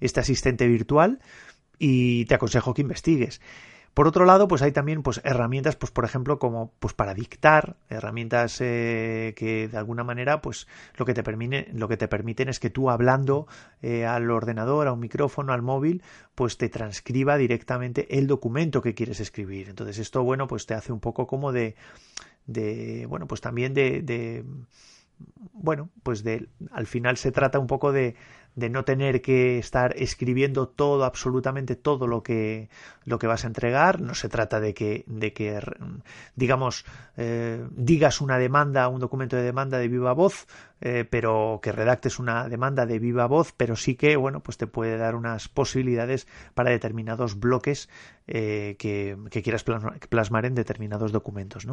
este 0.00 0.20
asistente 0.20 0.66
virtual 0.66 1.20
y 1.78 2.24
te 2.26 2.34
aconsejo 2.34 2.74
que 2.74 2.82
investigues. 2.82 3.40
Por 3.96 4.06
otro 4.06 4.26
lado, 4.26 4.46
pues 4.46 4.60
hay 4.60 4.72
también 4.72 5.02
pues, 5.02 5.22
herramientas, 5.24 5.74
pues, 5.74 5.90
por 5.90 6.04
ejemplo, 6.04 6.38
como 6.38 6.70
pues, 6.80 6.92
para 6.92 7.14
dictar, 7.14 7.76
herramientas 7.88 8.60
eh, 8.60 9.32
que 9.38 9.68
de 9.68 9.78
alguna 9.78 10.04
manera 10.04 10.42
pues, 10.42 10.66
lo, 10.98 11.06
que 11.06 11.14
te 11.14 11.22
permite, 11.22 11.70
lo 11.72 11.88
que 11.88 11.96
te 11.96 12.06
permiten 12.06 12.50
es 12.50 12.60
que 12.60 12.68
tú 12.68 12.90
hablando 12.90 13.46
eh, 13.80 14.04
al 14.04 14.30
ordenador, 14.30 14.86
a 14.86 14.92
un 14.92 15.00
micrófono, 15.00 15.54
al 15.54 15.62
móvil, 15.62 16.02
pues 16.34 16.58
te 16.58 16.68
transcriba 16.68 17.38
directamente 17.38 18.18
el 18.18 18.26
documento 18.26 18.82
que 18.82 18.94
quieres 18.94 19.18
escribir. 19.18 19.70
Entonces 19.70 19.96
esto, 19.98 20.22
bueno, 20.22 20.46
pues 20.46 20.66
te 20.66 20.74
hace 20.74 20.92
un 20.92 21.00
poco 21.00 21.26
como 21.26 21.50
de, 21.50 21.74
de 22.44 23.06
bueno, 23.08 23.26
pues 23.26 23.40
también 23.40 23.72
de, 23.72 24.02
de 24.02 24.44
bueno, 25.54 25.88
pues 26.02 26.22
de, 26.22 26.50
al 26.70 26.86
final 26.86 27.16
se 27.16 27.32
trata 27.32 27.58
un 27.58 27.66
poco 27.66 27.92
de, 27.92 28.14
de 28.56 28.70
no 28.70 28.84
tener 28.84 29.22
que 29.22 29.58
estar 29.58 29.94
escribiendo 29.96 30.66
todo, 30.66 31.04
absolutamente 31.04 31.76
todo 31.76 32.06
lo 32.06 32.22
que, 32.22 32.68
lo 33.04 33.18
que 33.18 33.26
vas 33.26 33.44
a 33.44 33.46
entregar. 33.46 34.00
No 34.00 34.14
se 34.14 34.28
trata 34.28 34.58
de 34.60 34.74
que, 34.74 35.04
de 35.06 35.32
que 35.32 35.60
digamos, 36.34 36.84
eh, 37.16 37.64
digas 37.70 38.20
una 38.20 38.38
demanda, 38.38 38.88
un 38.88 38.98
documento 38.98 39.36
de 39.36 39.42
demanda 39.42 39.78
de 39.78 39.88
viva 39.88 40.14
voz, 40.14 40.46
eh, 40.80 41.06
pero 41.08 41.60
que 41.62 41.72
redactes 41.72 42.18
una 42.18 42.48
demanda 42.50 42.84
de 42.84 42.98
viva 42.98 43.26
voz, 43.26 43.54
pero 43.56 43.76
sí 43.76 43.94
que, 43.94 44.16
bueno, 44.16 44.40
pues 44.40 44.58
te 44.58 44.66
puede 44.66 44.98
dar 44.98 45.14
unas 45.14 45.48
posibilidades 45.48 46.26
para 46.54 46.70
determinados 46.70 47.40
bloques 47.40 47.88
eh, 48.28 48.76
que, 48.78 49.16
quieras 49.42 49.64
plasmar 49.64 50.44
en 50.44 50.54
determinados 50.54 51.12
documentos. 51.12 51.66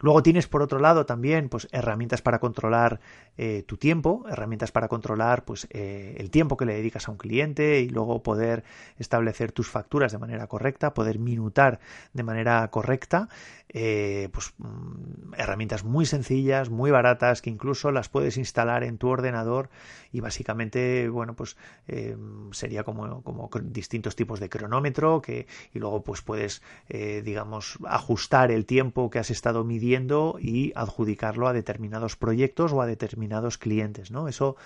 Luego 0.00 0.22
tienes, 0.22 0.46
por 0.46 0.62
otro 0.62 0.78
lado, 0.78 1.04
también, 1.04 1.48
pues, 1.48 1.66
herramientas 1.72 2.22
para 2.22 2.38
controlar 2.38 3.00
eh, 3.38 3.64
tu 3.66 3.76
tiempo, 3.76 4.24
herramientas 4.28 4.70
para 4.70 4.86
controlar, 4.86 5.44
pues, 5.44 5.66
el 5.70 6.30
tiempo 6.30 6.56
que 6.56 6.66
le 6.66 6.74
dedicas 6.74 7.08
a 7.08 7.10
un 7.10 7.16
cliente 7.16 7.80
y 7.80 7.88
luego 7.88 8.22
poder 8.22 8.62
establecer 8.98 9.50
tus 9.50 9.68
facturas 9.68 10.12
de 10.12 10.18
manera 10.18 10.46
correcta, 10.46 10.94
poder 10.94 11.18
minutar 11.18 11.80
de 12.12 12.22
manera 12.22 12.68
correcta, 12.70 13.28
pues, 13.68 14.54
mm, 14.58 15.34
herramientas 15.36 15.84
muy 15.84 16.06
sencillas, 16.06 16.70
muy 16.70 16.90
baratas, 16.90 17.42
que 17.42 17.50
incluso 17.50 17.90
las 17.90 18.08
puedes 18.08 18.36
instalar 18.44 18.84
en 18.84 18.98
tu 18.98 19.08
ordenador 19.08 19.70
y 20.12 20.20
básicamente, 20.20 21.08
bueno, 21.08 21.34
pues 21.34 21.56
eh, 21.88 22.16
sería 22.52 22.84
como, 22.84 23.22
como, 23.22 23.50
distintos 23.62 24.14
tipos 24.14 24.38
de 24.38 24.48
cronómetro 24.48 25.20
que, 25.20 25.46
y 25.72 25.78
luego 25.78 26.02
pues 26.02 26.22
puedes, 26.22 26.62
eh, 26.88 27.22
digamos, 27.24 27.78
ajustar 27.86 28.52
el 28.52 28.66
tiempo 28.66 29.10
que 29.10 29.18
has 29.18 29.30
estado 29.30 29.64
midiendo 29.64 30.36
y 30.40 30.72
adjudicarlo 30.76 31.48
a 31.48 31.52
determinados 31.52 32.16
proyectos 32.16 32.72
o 32.72 32.80
a 32.80 32.86
determinados 32.86 33.58
clientes, 33.58 34.10
¿no? 34.10 34.28
Eso, 34.28 34.56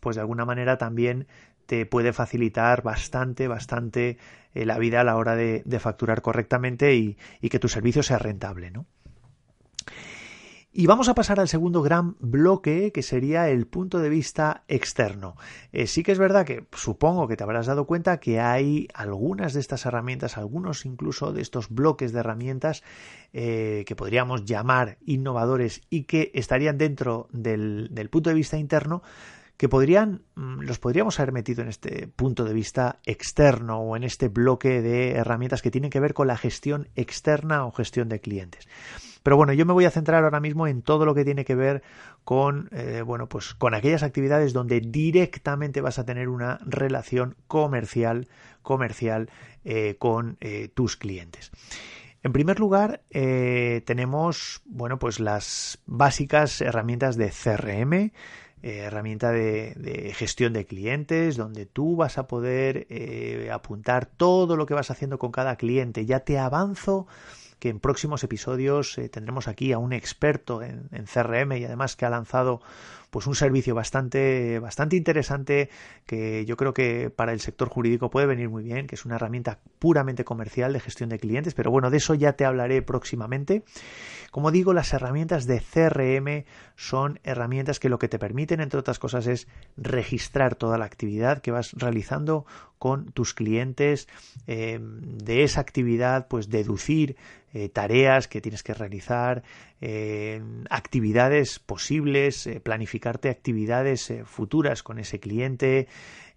pues 0.00 0.16
de 0.16 0.22
alguna 0.22 0.44
manera 0.44 0.78
también 0.78 1.26
te 1.66 1.86
puede 1.86 2.12
facilitar 2.12 2.82
bastante, 2.82 3.48
bastante 3.48 4.18
eh, 4.54 4.66
la 4.66 4.78
vida 4.78 5.00
a 5.00 5.04
la 5.04 5.16
hora 5.16 5.34
de, 5.36 5.62
facturar 5.80 6.22
correctamente 6.22 6.94
y, 6.94 7.16
y, 7.40 7.48
que 7.48 7.58
tu 7.58 7.68
servicio 7.68 8.02
sea 8.02 8.18
rentable, 8.18 8.70
¿no? 8.70 8.86
Y 10.76 10.88
vamos 10.88 11.08
a 11.08 11.14
pasar 11.14 11.38
al 11.38 11.46
segundo 11.46 11.82
gran 11.82 12.16
bloque, 12.18 12.90
que 12.90 13.02
sería 13.02 13.48
el 13.48 13.68
punto 13.68 14.00
de 14.00 14.08
vista 14.08 14.64
externo. 14.66 15.36
Eh, 15.70 15.86
sí 15.86 16.02
que 16.02 16.10
es 16.10 16.18
verdad 16.18 16.44
que 16.44 16.66
supongo 16.72 17.28
que 17.28 17.36
te 17.36 17.44
habrás 17.44 17.66
dado 17.66 17.86
cuenta 17.86 18.18
que 18.18 18.40
hay 18.40 18.88
algunas 18.92 19.52
de 19.52 19.60
estas 19.60 19.86
herramientas, 19.86 20.36
algunos 20.36 20.84
incluso 20.84 21.32
de 21.32 21.42
estos 21.42 21.68
bloques 21.68 22.12
de 22.12 22.18
herramientas 22.18 22.82
eh, 23.32 23.84
que 23.86 23.94
podríamos 23.94 24.46
llamar 24.46 24.98
innovadores 25.06 25.82
y 25.90 26.06
que 26.06 26.32
estarían 26.34 26.76
dentro 26.76 27.28
del, 27.30 27.90
del 27.92 28.10
punto 28.10 28.30
de 28.30 28.34
vista 28.34 28.58
interno, 28.58 29.04
que 29.56 29.68
podrían, 29.68 30.22
mm, 30.34 30.62
los 30.62 30.78
podríamos 30.78 31.18
haber 31.20 31.32
metido 31.32 31.62
en 31.62 31.68
este 31.68 32.08
punto 32.08 32.44
de 32.44 32.52
vista 32.52 32.98
externo 33.04 33.78
o 33.78 33.96
en 33.96 34.04
este 34.04 34.28
bloque 34.28 34.82
de 34.82 35.12
herramientas 35.12 35.62
que 35.62 35.70
tienen 35.70 35.90
que 35.90 36.00
ver 36.00 36.14
con 36.14 36.26
la 36.26 36.36
gestión 36.36 36.88
externa 36.96 37.64
o 37.64 37.72
gestión 37.72 38.08
de 38.08 38.20
clientes. 38.20 38.68
Pero 39.24 39.38
bueno, 39.38 39.54
yo 39.54 39.64
me 39.64 39.72
voy 39.72 39.86
a 39.86 39.90
centrar 39.90 40.22
ahora 40.22 40.38
mismo 40.38 40.66
en 40.66 40.82
todo 40.82 41.06
lo 41.06 41.14
que 41.14 41.24
tiene 41.24 41.46
que 41.46 41.54
ver 41.54 41.82
con, 42.24 42.68
eh, 42.72 43.00
bueno, 43.00 43.26
pues 43.26 43.54
con 43.54 43.74
aquellas 43.74 44.02
actividades 44.02 44.52
donde 44.52 44.80
directamente 44.80 45.80
vas 45.80 45.98
a 45.98 46.04
tener 46.04 46.28
una 46.28 46.58
relación 46.66 47.34
comercial, 47.46 48.28
comercial 48.60 49.30
eh, 49.64 49.96
con 49.98 50.36
eh, 50.40 50.68
tus 50.74 50.96
clientes. 50.98 51.52
En 52.22 52.32
primer 52.32 52.58
lugar, 52.58 53.02
tenemos, 53.10 54.62
bueno, 54.64 54.98
pues 54.98 55.20
las 55.20 55.82
básicas 55.84 56.62
herramientas 56.62 57.16
de 57.16 57.30
CRM, 57.30 58.12
herramienta 58.66 59.30
de, 59.30 60.12
gestión 60.14 60.52
de 60.52 60.66
clientes, 60.66 61.36
donde 61.36 61.66
tú 61.66 61.96
vas 61.96 62.18
a 62.18 62.26
poder 62.26 62.86
apuntar 63.52 64.06
todo 64.06 64.56
lo 64.56 64.66
que 64.66 64.74
vas 64.74 64.90
haciendo 64.90 65.18
con 65.18 65.32
cada 65.32 65.56
cliente. 65.56 66.06
Ya 66.06 66.20
te 66.20 66.38
avanzo 66.38 67.06
que 67.64 67.70
en 67.70 67.80
próximos 67.80 68.22
episodios 68.22 68.98
eh, 68.98 69.08
tendremos 69.08 69.48
aquí 69.48 69.72
a 69.72 69.78
un 69.78 69.94
experto 69.94 70.62
en, 70.62 70.86
CRM 71.06 71.52
y 71.52 71.64
además 71.64 71.96
que 71.96 72.04
ha 72.04 72.10
lanzado 72.10 72.60
pues 73.14 73.28
un 73.28 73.36
servicio 73.36 73.76
bastante, 73.76 74.58
bastante 74.58 74.96
interesante 74.96 75.70
que 76.04 76.44
yo 76.46 76.56
creo 76.56 76.74
que 76.74 77.10
para 77.10 77.32
el 77.32 77.38
sector 77.38 77.68
jurídico 77.68 78.10
puede 78.10 78.26
venir 78.26 78.48
muy 78.48 78.64
bien, 78.64 78.88
que 78.88 78.96
es 78.96 79.04
una 79.04 79.14
herramienta 79.14 79.60
puramente 79.78 80.24
comercial 80.24 80.72
de 80.72 80.80
gestión 80.80 81.10
de 81.10 81.20
clientes, 81.20 81.54
pero 81.54 81.70
bueno, 81.70 81.90
de 81.90 81.98
eso 81.98 82.14
ya 82.14 82.32
te 82.32 82.44
hablaré 82.44 82.82
próximamente. 82.82 83.62
Como 84.32 84.50
digo, 84.50 84.72
las 84.72 84.92
herramientas 84.92 85.46
de 85.46 85.60
CRM 85.60 86.44
son 86.74 87.20
herramientas 87.22 87.78
que 87.78 87.88
lo 87.88 88.00
que 88.00 88.08
te 88.08 88.18
permiten, 88.18 88.60
entre 88.60 88.80
otras 88.80 88.98
cosas, 88.98 89.28
es 89.28 89.46
registrar 89.76 90.56
toda 90.56 90.76
la 90.76 90.86
actividad 90.86 91.40
que 91.40 91.52
vas 91.52 91.70
realizando 91.74 92.46
con 92.80 93.12
tus 93.12 93.32
clientes, 93.32 94.08
eh, 94.48 94.80
de 94.82 95.44
esa 95.44 95.60
actividad, 95.60 96.26
pues 96.26 96.48
deducir 96.48 97.14
eh, 97.56 97.68
tareas 97.68 98.26
que 98.26 98.40
tienes 98.40 98.64
que 98.64 98.74
realizar, 98.74 99.44
eh, 99.80 100.42
actividades 100.70 101.60
posibles, 101.60 102.48
eh, 102.48 102.58
actividades 103.08 104.12
futuras 104.24 104.82
con 104.82 104.98
ese 104.98 105.20
cliente. 105.20 105.88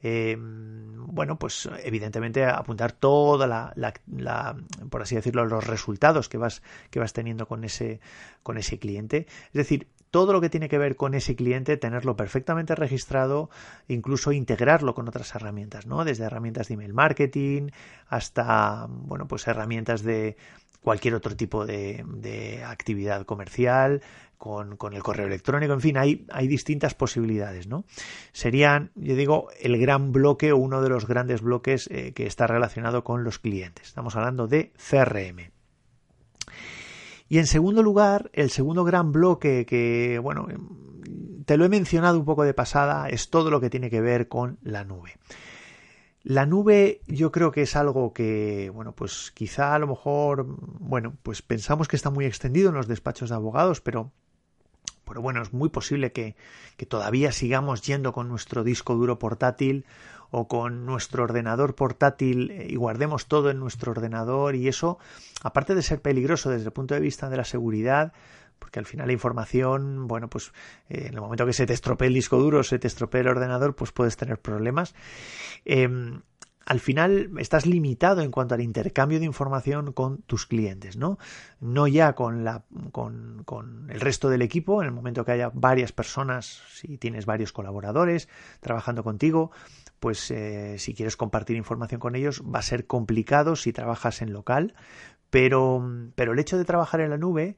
bueno, 0.01 1.39
pues 1.39 1.69
evidentemente 1.83 2.45
apuntar 2.45 2.91
toda 2.91 3.47
la, 3.47 4.55
por 4.89 5.01
así 5.01 5.15
decirlo, 5.15 5.45
los 5.45 5.65
resultados 5.67 6.29
que 6.29 6.37
vas, 6.37 6.61
que 6.89 6.99
vas 6.99 7.13
teniendo 7.13 7.47
con 7.47 7.63
ese, 7.63 7.99
con 8.43 8.57
ese 8.57 8.79
cliente. 8.79 9.27
Es 9.47 9.53
decir, 9.53 9.87
todo 10.11 10.33
lo 10.33 10.41
que 10.41 10.49
tiene 10.49 10.69
que 10.69 10.77
ver 10.77 10.95
con 10.95 11.13
ese 11.13 11.35
cliente, 11.35 11.77
tenerlo 11.77 12.15
perfectamente 12.15 12.75
registrado, 12.75 13.49
incluso 13.87 14.31
integrarlo 14.31 14.93
con 14.93 15.07
otras 15.07 15.33
herramientas, 15.35 15.85
¿no? 15.85 16.05
Desde 16.05 16.23
herramientas 16.25 16.67
de 16.67 16.75
email 16.75 16.93
marketing 16.93 17.69
hasta, 18.07 18.87
bueno, 18.89 19.27
pues 19.27 19.47
herramientas 19.47 20.03
de, 20.03 20.37
cualquier 20.87 21.15
otro 21.15 21.35
tipo 21.35 21.65
de, 21.65 22.63
actividad 22.65 23.25
comercial, 23.25 24.01
con, 24.37 24.77
el 24.93 25.03
correo 25.03 25.27
electrónico, 25.27 25.73
en 25.73 25.81
fin, 25.81 25.97
hay, 25.97 26.25
hay 26.31 26.47
distintas 26.47 26.93
posibilidades, 26.93 27.67
¿no? 27.67 27.83
Serían, 28.31 28.91
yo 28.95 29.17
digo, 29.17 29.49
el 29.59 29.77
gran 29.77 30.13
bloque 30.13 30.53
o 30.53 30.57
uno 30.57 30.81
de 30.81 30.87
los 30.87 31.05
grandes 31.05 31.41
bloques 31.41 31.89
eh, 31.91 32.13
que 32.13 32.25
está 32.25 32.47
relacionado 32.47 33.03
con 33.03 33.25
los 33.25 33.37
clientes. 33.37 33.87
Estamos 33.87 34.15
hablando 34.15 34.47
de 34.47 34.71
CRM. 34.77 35.51
Y 37.29 37.39
en 37.39 37.47
segundo 37.47 37.83
lugar, 37.83 38.29
el 38.33 38.49
segundo 38.49 38.83
gran 38.83 39.11
bloque 39.11 39.65
que, 39.65 40.19
bueno, 40.21 40.47
te 41.45 41.57
lo 41.57 41.65
he 41.65 41.69
mencionado 41.69 42.19
un 42.19 42.25
poco 42.25 42.43
de 42.43 42.53
pasada, 42.53 43.09
es 43.09 43.29
todo 43.29 43.49
lo 43.49 43.59
que 43.61 43.69
tiene 43.69 43.89
que 43.89 44.01
ver 44.01 44.27
con 44.27 44.57
la 44.61 44.83
nube. 44.83 45.17
La 46.23 46.45
nube 46.45 46.99
yo 47.07 47.31
creo 47.31 47.51
que 47.51 47.61
es 47.61 47.75
algo 47.77 48.13
que, 48.13 48.69
bueno, 48.73 48.91
pues 48.91 49.31
quizá 49.33 49.73
a 49.73 49.79
lo 49.79 49.87
mejor, 49.87 50.45
bueno, 50.45 51.15
pues 51.23 51.41
pensamos 51.41 51.87
que 51.87 51.95
está 51.95 52.09
muy 52.09 52.25
extendido 52.25 52.69
en 52.69 52.75
los 52.75 52.87
despachos 52.87 53.29
de 53.29 53.35
abogados, 53.35 53.79
pero, 53.79 54.11
pero 55.05 55.21
bueno, 55.21 55.41
es 55.41 55.53
muy 55.53 55.69
posible 55.69 56.11
que, 56.11 56.35
que 56.75 56.85
todavía 56.85 57.31
sigamos 57.31 57.81
yendo 57.81 58.11
con 58.11 58.27
nuestro 58.27 58.65
disco 58.65 58.95
duro 58.95 59.19
portátil 59.19 59.85
o 60.31 60.47
con 60.47 60.85
nuestro 60.85 61.23
ordenador 61.23 61.75
portátil 61.75 62.51
eh, 62.51 62.67
y 62.69 62.75
guardemos 62.75 63.27
todo 63.27 63.49
en 63.49 63.59
nuestro 63.59 63.91
ordenador 63.91 64.55
y 64.55 64.67
eso, 64.67 64.97
aparte 65.43 65.75
de 65.75 65.81
ser 65.81 66.01
peligroso 66.01 66.49
desde 66.49 66.65
el 66.65 66.73
punto 66.73 66.93
de 66.93 67.01
vista 67.01 67.29
de 67.29 67.37
la 67.37 67.45
seguridad, 67.45 68.13
porque 68.59 68.79
al 68.79 68.85
final 68.85 69.07
la 69.07 69.13
información, 69.13 70.07
bueno, 70.07 70.29
pues 70.29 70.51
eh, 70.89 71.07
en 71.07 71.13
el 71.13 71.21
momento 71.21 71.45
que 71.45 71.53
se 71.53 71.65
te 71.65 71.73
estropee 71.73 72.07
el 72.07 72.13
disco 72.13 72.37
duro, 72.37 72.63
se 72.63 72.79
te 72.79 72.87
estropee 72.87 73.21
el 73.21 73.27
ordenador, 73.27 73.75
pues 73.75 73.91
puedes 73.91 74.17
tener 74.17 74.39
problemas. 74.39 74.95
Em, 75.65 76.21
al 76.67 76.81
final 76.81 77.31
estás 77.37 77.65
limitado 77.65 78.21
en 78.21 78.29
cuanto 78.29 78.53
al 78.53 78.61
intercambio 78.61 79.19
de 79.19 79.25
información 79.25 79.93
con 79.93 80.17
tus 80.23 80.45
clientes, 80.45 80.97
¿no? 80.97 81.17
No 81.61 81.87
ya 81.87 82.11
con, 82.11 82.43
la, 82.43 82.65
con, 82.91 83.43
con, 83.45 83.89
el 83.89 84.01
resto 84.01 84.27
del 84.27 84.41
equipo, 84.41 84.81
en 84.81 84.87
el 84.87 84.93
momento 84.93 85.23
que 85.23 85.31
haya 85.31 85.49
varias 85.53 85.93
personas, 85.93 86.61
si 86.73 86.97
tienes 86.97 87.25
varios 87.25 87.53
colaboradores 87.53 88.27
trabajando 88.59 89.01
contigo, 89.01 89.51
pues 89.99 90.31
eh, 90.31 90.77
si 90.79 90.93
quieres 90.93 91.17
compartir 91.17 91.57
información 91.57 91.99
con 91.99 92.15
ellos 92.15 92.43
va 92.43 92.59
a 92.59 92.63
ser 92.63 92.85
complicado 92.87 93.55
si 93.55 93.73
trabajas 93.73 94.21
en 94.21 94.33
local, 94.33 94.73
pero, 95.29 95.83
pero 96.15 96.33
el 96.33 96.39
hecho 96.39 96.57
de 96.57 96.65
trabajar 96.65 97.01
en 97.01 97.09
la 97.09 97.17
nube 97.17 97.57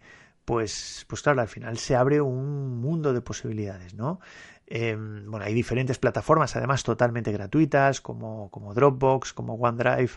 pues, 0.49 1.05
pues 1.07 1.21
claro, 1.21 1.41
al 1.41 1.47
final 1.47 1.77
se 1.77 1.95
abre 1.95 2.21
un 2.21 2.81
mundo 2.81 3.13
de 3.13 3.21
posibilidades, 3.21 3.93
¿no? 3.93 4.19
Em, 4.65 5.29
bueno, 5.29 5.45
hay 5.45 5.53
diferentes 5.53 5.99
plataformas, 5.99 6.55
además 6.55 6.81
totalmente 6.81 7.31
gratuitas, 7.31 8.01
como, 8.01 8.49
como 8.49 8.73
Dropbox, 8.73 9.33
como 9.33 9.53
OneDrive 9.53 10.13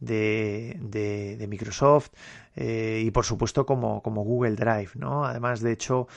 de, 0.00 0.76
de, 0.80 1.46
Microsoft 1.46 2.10
eh, 2.56 3.02
y 3.04 3.12
por 3.12 3.24
supuesto 3.24 3.64
como, 3.64 4.02
como 4.02 4.24
Google 4.24 4.56
Drive, 4.56 4.90
¿no? 4.94 5.24
Además, 5.24 5.60
de 5.60 5.70
hecho, 5.70 6.08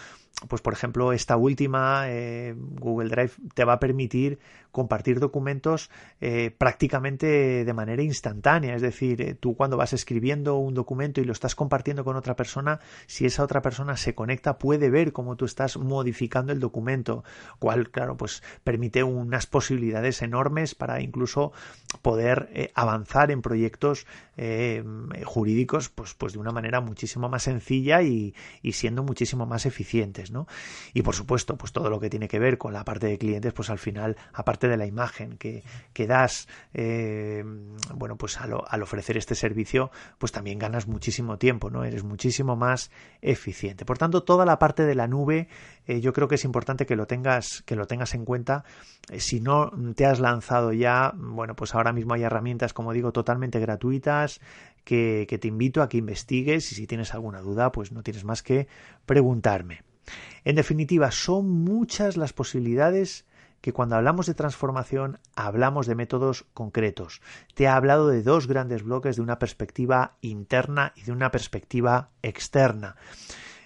pues 0.47 0.63
por 0.63 0.73
ejemplo, 0.73 1.13
esta 1.13 1.37
última, 1.37 2.05
eh, 2.07 2.55
Google 2.57 3.09
Drive, 3.09 3.33
te 3.53 3.65
va 3.65 3.73
a 3.73 3.79
permitir 3.79 4.39
compartir 4.71 5.19
documentos 5.19 5.89
eh, 6.21 6.51
prácticamente 6.57 7.65
de 7.65 7.73
manera 7.73 8.01
instantánea. 8.01 8.75
Es 8.75 8.81
decir, 8.81 9.21
eh, 9.21 9.33
tú 9.33 9.55
cuando 9.55 9.77
vas 9.77 9.93
escribiendo 9.93 10.55
un 10.57 10.73
documento 10.73 11.21
y 11.21 11.25
lo 11.25 11.33
estás 11.33 11.55
compartiendo 11.55 12.03
con 12.03 12.15
otra 12.15 12.35
persona, 12.35 12.79
si 13.07 13.25
esa 13.25 13.43
otra 13.43 13.61
persona 13.61 13.97
se 13.97 14.15
conecta, 14.15 14.57
puede 14.57 14.89
ver 14.89 15.13
cómo 15.13 15.35
tú 15.35 15.45
estás 15.45 15.77
modificando 15.77 16.51
el 16.51 16.59
documento, 16.59 17.23
cual, 17.59 17.89
claro, 17.89 18.17
pues 18.17 18.43
permite 18.63 19.03
unas 19.03 19.47
posibilidades 19.47 20.21
enormes 20.21 20.75
para 20.75 21.01
incluso 21.01 21.51
poder 22.01 22.71
avanzar 22.75 23.31
en 23.31 23.41
proyectos 23.41 24.05
jurídicos, 25.25 25.89
pues, 25.89 26.13
pues 26.13 26.33
de 26.33 26.39
una 26.39 26.51
manera 26.51 26.81
muchísimo 26.81 27.29
más 27.29 27.43
sencilla 27.43 28.01
y, 28.01 28.33
y 28.61 28.73
siendo 28.73 29.03
muchísimo 29.03 29.45
más 29.45 29.65
eficientes. 29.65 30.31
Y 30.93 31.01
por 31.01 31.15
supuesto, 31.15 31.57
pues 31.57 31.71
todo 31.71 31.89
lo 31.89 31.99
que 31.99 32.09
tiene 32.09 32.27
que 32.27 32.39
ver 32.39 32.57
con 32.57 32.73
la 32.73 32.83
parte 32.83 33.07
de 33.07 33.17
clientes, 33.17 33.53
pues 33.53 33.69
al 33.69 33.79
final, 33.79 34.15
aparte 34.33 34.58
de 34.67 34.77
la 34.77 34.85
imagen 34.85 35.37
que, 35.37 35.63
que 35.93 36.07
das, 36.07 36.47
eh, 36.73 37.43
bueno, 37.93 38.17
pues 38.17 38.37
al, 38.39 38.83
ofrecer 38.83 39.17
este 39.17 39.35
servicio, 39.35 39.91
pues 40.17 40.31
también 40.31 40.59
ganas 40.59 40.87
muchísimo 40.87 41.37
tiempo, 41.37 41.69
¿no? 41.69 41.83
Eres 41.83 42.03
muchísimo 42.03 42.55
más 42.55 42.91
eficiente. 43.21 43.85
Por 43.85 43.97
tanto, 43.97 44.23
toda 44.23 44.45
la 44.45 44.59
parte 44.59 44.85
de 44.85 44.95
la 44.95 45.07
nube, 45.07 45.47
eh, 45.85 46.01
yo 46.01 46.13
creo 46.13 46.27
que 46.27 46.35
es 46.35 46.45
importante 46.45 46.85
que 46.85 46.95
lo 46.95 47.07
tengas, 47.07 47.63
que 47.65 47.75
lo 47.75 47.87
tengas 47.87 48.13
en 48.13 48.25
cuenta. 48.25 48.63
Eh, 49.09 49.19
si 49.19 49.39
no 49.39 49.71
te 49.95 50.05
has 50.05 50.19
lanzado 50.19 50.73
ya, 50.73 51.13
bueno, 51.15 51.55
pues 51.55 51.75
ahora 51.75 51.93
mismo 51.93 52.13
hay 52.13 52.23
herramientas, 52.23 52.73
como 52.73 52.93
digo, 52.93 53.11
totalmente 53.11 53.59
gratuitas, 53.59 54.41
que, 54.83 55.27
que, 55.29 55.37
te 55.37 55.47
invito 55.47 55.81
a 55.81 55.89
que 55.89 55.97
investigues 55.97 56.71
y 56.71 56.75
si 56.75 56.87
tienes 56.87 57.13
alguna 57.13 57.41
duda, 57.41 57.71
pues 57.71 57.91
no 57.91 58.01
tienes 58.01 58.23
más 58.23 58.41
que 58.41 58.67
preguntarme. 59.05 59.83
En 60.43 60.55
definitiva, 60.55 61.11
son 61.11 61.49
muchas 61.49 62.17
las 62.17 62.33
posibilidades 62.33 63.25
que 63.61 63.73
cuando 63.73 63.95
hablamos 63.95 64.25
de 64.25 64.33
transformación 64.33 65.19
hablamos 65.35 65.87
de 65.87 65.95
métodos 65.95 66.45
concretos. 66.53 67.21
Te 67.53 67.65
he 67.65 67.67
hablado 67.67 68.07
de 68.07 68.23
dos 68.23 68.47
grandes 68.47 68.83
bloques 68.83 69.15
de 69.15 69.21
una 69.21 69.39
perspectiva 69.39 70.17
interna 70.21 70.93
y 70.95 71.03
de 71.03 71.11
una 71.11 71.31
perspectiva 71.31 72.09
externa. 72.21 72.95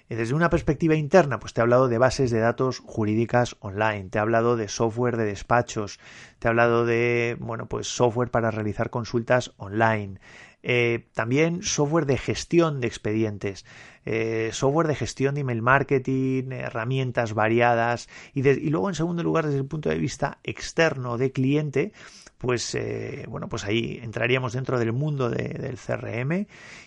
Desde 0.08 0.34
una 0.34 0.50
perspectiva 0.50 0.94
interna, 0.94 1.40
pues 1.40 1.54
te 1.54 1.60
he 1.60 1.62
hablado 1.62 1.88
de 1.88 1.98
bases 1.98 2.30
de 2.30 2.38
datos 2.38 2.78
jurídicas 2.78 3.56
online, 3.60 4.10
te 4.10 4.18
he 4.18 4.20
hablado 4.20 4.56
de 4.56 4.68
software 4.68 5.16
de 5.16 5.24
despachos, 5.24 5.98
te 6.38 6.46
he 6.46 6.50
hablado 6.50 6.84
de, 6.84 7.36
bueno, 7.40 7.66
pues 7.66 7.88
software 7.88 8.30
para 8.30 8.50
realizar 8.50 8.90
consultas 8.90 9.52
online, 9.56 10.20
Eh, 10.66 11.08
también 11.12 11.62
software 11.62 12.06
de 12.06 12.16
gestión 12.16 12.80
de 12.80 12.86
expedientes. 12.86 13.66
Eh, 14.06 14.48
software 14.54 14.88
de 14.88 14.94
gestión 14.94 15.34
de 15.34 15.42
email 15.42 15.60
marketing, 15.60 16.52
herramientas 16.52 17.34
variadas 17.34 18.08
y, 18.32 18.42
luego 18.70 18.88
en 18.88 18.94
segundo 18.94 19.22
lugar 19.22 19.44
desde 19.44 19.58
el 19.58 19.66
punto 19.66 19.90
de 19.90 19.98
vista 19.98 20.38
externo 20.42 21.18
de 21.18 21.32
cliente 21.32 21.92
pues 22.38 22.74
eh, 22.74 23.24
bueno, 23.28 23.48
pues 23.48 23.64
ahí 23.64 24.00
entraríamos 24.02 24.52
dentro 24.52 24.78
del 24.78 24.92
mundo 24.92 25.30
del 25.30 25.78
CRM 25.78 26.46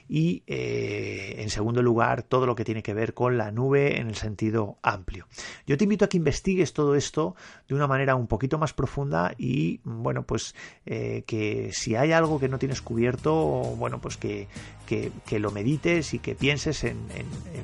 y 0.09 0.43
eh, 0.47 1.35
en 1.39 1.49
segundo 1.49 1.81
lugar 1.81 2.23
todo 2.23 2.45
lo 2.45 2.55
que 2.55 2.63
tiene 2.63 2.83
que 2.83 2.93
ver 2.93 3.13
con 3.13 3.37
la 3.37 3.51
nube 3.51 3.99
en 3.99 4.07
el 4.07 4.15
sentido 4.15 4.77
amplio. 4.81 5.27
Yo 5.65 5.77
te 5.77 5.83
invito 5.83 6.05
a 6.05 6.09
que 6.09 6.17
investigues 6.17 6.73
todo 6.73 6.95
esto 6.95 7.35
de 7.67 7.75
una 7.75 7.87
manera 7.87 8.15
un 8.15 8.27
poquito 8.27 8.57
más 8.57 8.73
profunda 8.73 9.33
y 9.37 9.81
bueno, 9.83 10.23
pues 10.23 10.55
eh, 10.85 11.23
que 11.27 11.71
si 11.73 11.95
hay 11.95 12.11
algo 12.11 12.39
que 12.39 12.49
no 12.49 12.59
tienes 12.59 12.81
cubierto, 12.81 13.33
bueno, 13.77 13.99
pues 13.99 14.17
que, 14.17 14.47
que, 14.85 15.39
lo 15.39 15.51
medites 15.51 16.13
y 16.13 16.19
que 16.19 16.33
pienses 16.33 16.83
en, 16.83 16.97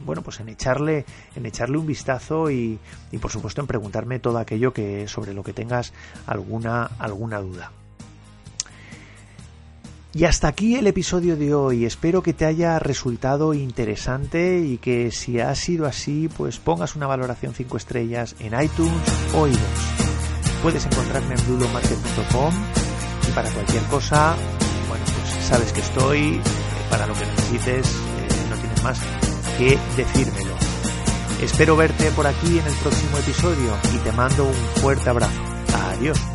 bueno, 0.06 0.22
pues 0.22 0.40
en 0.40 0.50
echarle, 0.50 1.06
en 1.36 1.46
echarle 1.46 1.78
un 1.78 1.88
vistazo 1.88 2.52
y, 2.52 2.78
y 3.12 3.18
por 3.18 3.32
supuesto 3.32 3.62
en 3.62 3.68
preguntarme 3.68 4.20
todo 4.20 4.38
aquello 4.38 4.74
que 4.74 5.08
sobre 5.08 5.34
lo 5.34 5.44
que 5.44 5.54
tengas 5.54 5.94
alguna, 6.28 6.86
alguna 7.00 7.40
duda. 7.40 7.72
Y 10.16 10.26
hasta 10.26 10.48
aquí 10.48 10.76
el 10.76 10.86
episodio 10.86 11.36
de 11.36 11.56
hoy. 11.56 11.86
Espero 11.86 12.22
que 12.22 12.34
te 12.34 12.46
haya 12.46 12.78
resultado 12.78 13.56
interesante 13.56 14.60
y 14.60 14.78
que 14.78 15.10
si 15.10 15.40
ha 15.40 15.54
sido 15.56 15.88
así, 15.88 16.30
pues 16.38 16.60
pongas 16.60 16.96
una 16.96 17.08
valoración 17.08 17.56
5 17.56 17.78
estrellas 17.78 18.36
en 18.40 18.54
iTunes 18.62 18.94
o 19.34 19.48
iVoox. 19.48 20.62
Puedes 20.62 20.86
encontrarme 20.86 21.34
en 21.34 21.46
blulomarket.com 21.48 22.54
y 23.28 23.32
para 23.32 23.50
cualquier 23.50 23.84
cosa, 23.86 24.36
bueno, 24.88 25.04
pues 25.04 25.46
sabes 25.46 25.74
que 25.74 25.82
estoy, 25.82 26.40
para 26.92 27.08
lo 27.08 27.16
que 27.16 27.26
necesites, 27.26 27.88
eh, 27.88 28.50
no 28.52 28.56
tienes 28.58 28.84
más 28.84 29.00
que 29.58 29.80
decírmelo. 29.98 30.56
Espero 31.42 31.76
verte 31.76 32.12
por 32.12 32.28
aquí 32.28 32.60
en 32.60 32.68
el 32.68 32.74
próximo 32.76 33.18
episodio 33.18 33.76
y 33.96 33.98
te 33.98 34.12
mando 34.12 34.46
un 34.46 34.54
fuerte 34.80 35.10
abrazo. 35.10 35.42
Adiós. 35.92 36.33